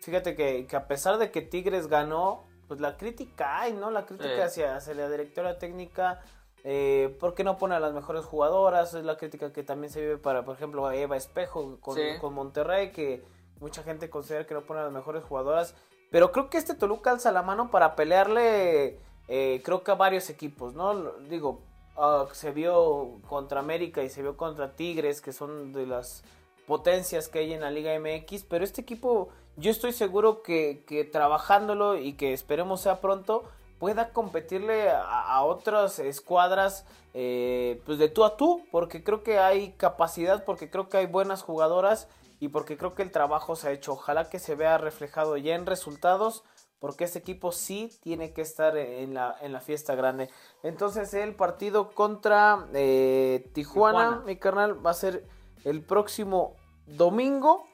Fíjate 0.00 0.36
que, 0.36 0.66
que 0.68 0.76
a 0.76 0.86
pesar 0.86 1.18
de 1.18 1.32
que 1.32 1.40
Tigres 1.42 1.88
ganó, 1.88 2.44
pues 2.68 2.78
la 2.80 2.96
crítica 2.96 3.60
hay, 3.60 3.72
¿no? 3.72 3.90
La 3.90 4.06
crítica 4.06 4.34
Sí. 4.36 4.40
hacia, 4.42 4.76
hacia 4.76 4.94
la 4.94 5.08
directora 5.08 5.58
técnica. 5.58 6.22
Eh, 6.64 7.14
¿Por 7.20 7.34
qué 7.34 7.44
no 7.44 7.58
pone 7.58 7.74
a 7.74 7.80
las 7.80 7.92
mejores 7.92 8.24
jugadoras? 8.24 8.94
Es 8.94 9.04
la 9.04 9.16
crítica 9.18 9.52
que 9.52 9.62
también 9.62 9.92
se 9.92 10.00
vive 10.00 10.16
para, 10.16 10.44
por 10.44 10.56
ejemplo, 10.56 10.86
a 10.86 10.96
Eva 10.96 11.16
Espejo 11.16 11.76
con, 11.80 11.94
Sí. 11.94 12.02
con 12.20 12.32
Monterrey, 12.32 12.90
que 12.90 13.22
mucha 13.60 13.82
gente 13.82 14.08
considera 14.10 14.46
que 14.46 14.54
no 14.54 14.62
pone 14.62 14.80
a 14.80 14.84
las 14.84 14.92
mejores 14.92 15.22
jugadoras. 15.24 15.74
Pero 16.10 16.32
creo 16.32 16.48
que 16.48 16.56
este 16.58 16.74
Toluca 16.74 17.10
alza 17.10 17.32
la 17.32 17.42
mano 17.42 17.70
para 17.70 17.94
pelearle, 17.96 18.98
eh, 19.28 19.60
creo 19.64 19.82
que 19.84 19.90
a 19.90 19.94
varios 19.94 20.30
equipos, 20.30 20.74
¿no? 20.74 20.94
Digo, 21.28 21.60
ah, 21.96 22.26
se 22.32 22.50
vio 22.50 23.20
contra 23.28 23.60
América 23.60 24.02
y 24.02 24.08
se 24.08 24.22
vio 24.22 24.36
contra 24.36 24.74
Tigres, 24.74 25.20
que 25.20 25.32
son 25.32 25.72
de 25.72 25.86
las 25.86 26.24
potencias 26.66 27.28
que 27.28 27.40
hay 27.40 27.52
en 27.52 27.60
la 27.60 27.70
Liga 27.70 27.92
MX, 27.98 28.44
pero 28.44 28.64
este 28.64 28.80
equipo 28.80 29.28
yo 29.56 29.70
estoy 29.70 29.92
seguro 29.92 30.42
que, 30.42 30.82
que 30.86 31.04
trabajándolo 31.04 31.96
y 31.98 32.14
que 32.14 32.32
esperemos 32.32 32.80
sea 32.80 33.00
pronto, 33.02 33.44
pueda 33.84 34.14
competirle 34.14 34.88
a, 34.88 35.02
a 35.28 35.44
otras 35.44 35.98
escuadras 35.98 36.86
eh, 37.12 37.82
pues 37.84 37.98
de 37.98 38.08
tú 38.08 38.24
a 38.24 38.38
tú, 38.38 38.64
porque 38.70 39.04
creo 39.04 39.22
que 39.22 39.38
hay 39.38 39.72
capacidad, 39.72 40.42
porque 40.46 40.70
creo 40.70 40.88
que 40.88 40.96
hay 40.96 41.04
buenas 41.04 41.42
jugadoras 41.42 42.08
y 42.40 42.48
porque 42.48 42.78
creo 42.78 42.94
que 42.94 43.02
el 43.02 43.10
trabajo 43.10 43.56
se 43.56 43.68
ha 43.68 43.72
hecho. 43.72 43.92
Ojalá 43.92 44.30
que 44.30 44.38
se 44.38 44.54
vea 44.54 44.78
reflejado 44.78 45.36
ya 45.36 45.54
en 45.54 45.66
resultados, 45.66 46.44
porque 46.78 47.04
este 47.04 47.18
equipo 47.18 47.52
sí 47.52 47.90
tiene 48.00 48.32
que 48.32 48.40
estar 48.40 48.74
en 48.74 49.12
la, 49.12 49.36
en 49.42 49.52
la 49.52 49.60
fiesta 49.60 49.94
grande. 49.94 50.30
Entonces 50.62 51.12
el 51.12 51.34
partido 51.34 51.90
contra 51.90 52.66
eh, 52.72 53.50
Tijuana, 53.52 53.98
Tijuana. 53.98 54.22
mi 54.24 54.36
carnal, 54.36 54.86
va 54.86 54.92
a 54.92 54.94
ser 54.94 55.28
el 55.64 55.82
próximo 55.84 56.56
domingo. 56.86 57.66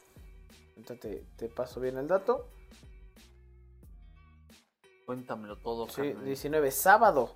Te 1.36 1.48
paso 1.50 1.78
bien 1.78 1.98
el 1.98 2.08
dato. 2.08 2.48
Cuéntamelo 5.10 5.56
todo. 5.58 5.88
Sí, 5.88 6.02
carnal. 6.02 6.24
19, 6.24 6.70
sábado. 6.70 7.30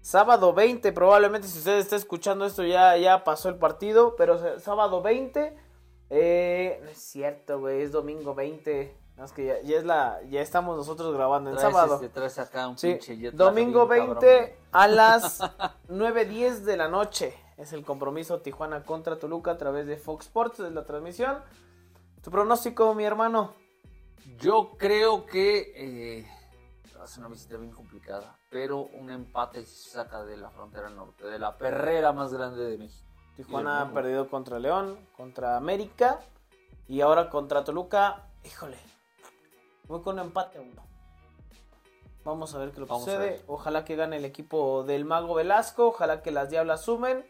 Sábado 0.00 0.52
20, 0.52 0.92
probablemente 0.92 1.48
si 1.48 1.58
usted 1.58 1.76
está 1.76 1.96
escuchando 1.96 2.44
esto 2.46 2.62
ya, 2.62 2.96
ya 2.96 3.24
pasó 3.24 3.48
el 3.48 3.56
partido, 3.56 4.14
pero 4.14 4.60
sábado 4.60 5.02
20, 5.02 5.56
eh, 6.10 6.80
no 6.84 6.88
es 6.88 6.98
cierto, 6.98 7.58
güey, 7.58 7.82
es 7.82 7.90
domingo 7.90 8.32
20, 8.32 8.96
no, 9.16 9.24
es 9.24 9.32
que 9.32 9.46
ya, 9.46 9.60
ya 9.62 9.76
es 9.76 9.84
la, 9.84 10.20
ya 10.30 10.40
estamos 10.40 10.76
nosotros 10.76 11.12
grabando 11.12 11.50
Traes, 11.50 11.62
sábado. 11.62 12.00
este, 12.00 12.40
acá 12.40 12.68
un 12.68 12.78
Sí, 12.78 12.92
pinche 12.92 13.32
domingo 13.32 13.88
bien 13.88 14.10
20 14.10 14.20
cabrón, 14.20 14.56
a 14.70 14.86
las 14.86 15.40
9.10 15.88 16.58
de 16.60 16.76
la 16.76 16.86
noche. 16.86 17.34
Es 17.56 17.72
el 17.72 17.84
compromiso 17.84 18.40
Tijuana 18.40 18.84
contra 18.84 19.18
Toluca 19.18 19.50
a 19.50 19.58
través 19.58 19.88
de 19.88 19.96
Fox 19.96 20.26
Sports, 20.26 20.60
es 20.60 20.70
la 20.72 20.84
transmisión. 20.84 21.38
Tu 22.22 22.30
pronóstico, 22.30 22.94
mi 22.94 23.02
hermano. 23.02 23.52
Yo 24.38 24.76
creo 24.78 25.26
que 25.26 25.72
eh, 25.74 26.37
ser 27.08 27.20
una 27.20 27.34
visita 27.34 27.56
bien 27.56 27.72
complicada, 27.72 28.38
pero 28.50 28.82
un 28.82 29.10
empate 29.10 29.64
se 29.64 29.90
saca 29.90 30.24
de 30.24 30.36
la 30.36 30.50
frontera 30.50 30.90
norte, 30.90 31.26
de 31.26 31.38
la 31.38 31.56
perrera 31.56 32.12
más 32.12 32.32
grande 32.32 32.64
de 32.64 32.78
México. 32.78 33.06
Tijuana 33.36 33.82
ha 33.82 33.92
perdido 33.92 34.28
contra 34.28 34.58
León, 34.58 34.98
contra 35.16 35.56
América 35.56 36.20
y 36.88 37.00
ahora 37.00 37.30
contra 37.30 37.64
Toluca. 37.64 38.26
Híjole, 38.44 38.76
voy 39.86 40.02
con 40.02 40.18
un 40.18 40.26
empate 40.26 40.58
a 40.58 40.60
uno. 40.60 40.82
Vamos 42.24 42.54
a 42.54 42.58
ver 42.58 42.72
qué 42.72 42.80
lo 42.80 42.86
Vamos 42.86 43.04
sucede. 43.04 43.42
Ojalá 43.46 43.84
que 43.84 43.96
gane 43.96 44.16
el 44.16 44.24
equipo 44.24 44.84
del 44.84 45.04
Mago 45.04 45.34
Velasco. 45.34 45.88
Ojalá 45.88 46.20
que 46.20 46.30
las 46.30 46.50
Diablas 46.50 46.82
sumen. 46.82 47.24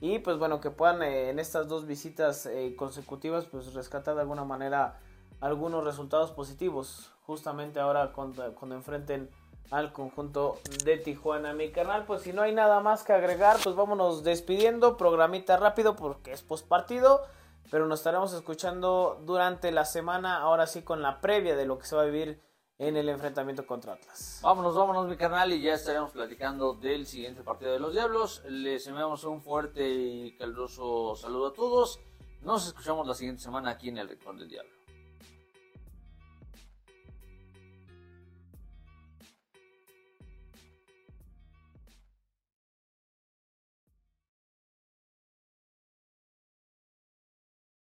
Y 0.00 0.18
pues 0.18 0.36
bueno, 0.36 0.60
que 0.60 0.70
puedan 0.70 1.02
eh, 1.02 1.30
en 1.30 1.38
estas 1.38 1.68
dos 1.68 1.86
visitas 1.86 2.46
eh, 2.46 2.74
consecutivas 2.76 3.46
pues 3.46 3.72
rescatar 3.72 4.16
de 4.16 4.22
alguna 4.22 4.44
manera 4.44 4.98
algunos 5.42 5.84
resultados 5.84 6.30
positivos. 6.30 7.10
Justamente 7.26 7.80
ahora 7.80 8.12
cuando, 8.12 8.74
enfrenten 8.74 9.28
al 9.70 9.92
conjunto 9.92 10.58
de 10.84 10.96
Tijuana. 10.96 11.52
Mi 11.52 11.70
canal, 11.70 12.06
pues 12.06 12.22
si 12.22 12.32
no 12.32 12.42
hay 12.42 12.54
nada 12.54 12.80
más 12.80 13.02
que 13.02 13.12
agregar, 13.12 13.58
pues 13.62 13.76
vámonos 13.76 14.22
despidiendo. 14.24 14.96
Programita 14.96 15.56
rápido 15.56 15.96
porque 15.96 16.32
es 16.32 16.42
postpartido. 16.42 17.22
Pero 17.70 17.86
nos 17.86 18.00
estaremos 18.00 18.32
escuchando 18.32 19.20
durante 19.24 19.70
la 19.72 19.84
semana, 19.84 20.38
ahora 20.38 20.66
sí 20.66 20.82
con 20.82 21.00
la 21.00 21.20
previa 21.20 21.56
de 21.56 21.64
lo 21.64 21.78
que 21.78 21.86
se 21.86 21.96
va 21.96 22.02
a 22.02 22.06
vivir 22.06 22.40
en 22.78 22.96
el 22.96 23.08
enfrentamiento 23.08 23.66
contra 23.66 23.94
Atlas. 23.94 24.40
Vámonos, 24.42 24.74
vámonos, 24.74 25.08
mi 25.08 25.16
canal, 25.16 25.52
y 25.52 25.62
ya 25.62 25.74
estaremos 25.74 26.10
platicando 26.10 26.74
del 26.74 27.06
siguiente 27.06 27.42
partido 27.42 27.72
de 27.72 27.78
los 27.78 27.94
Diablos. 27.94 28.42
Les 28.46 28.86
enviamos 28.88 29.24
un 29.24 29.40
fuerte 29.40 29.88
y 29.88 30.36
caluroso 30.36 31.14
saludo 31.16 31.46
a 31.46 31.52
todos. 31.52 32.00
Nos 32.42 32.66
escuchamos 32.66 33.06
la 33.06 33.14
siguiente 33.14 33.40
semana 33.40 33.70
aquí 33.70 33.88
en 33.88 33.98
el 33.98 34.08
Rincón 34.08 34.36
del 34.36 34.48
Diablo. 34.48 34.81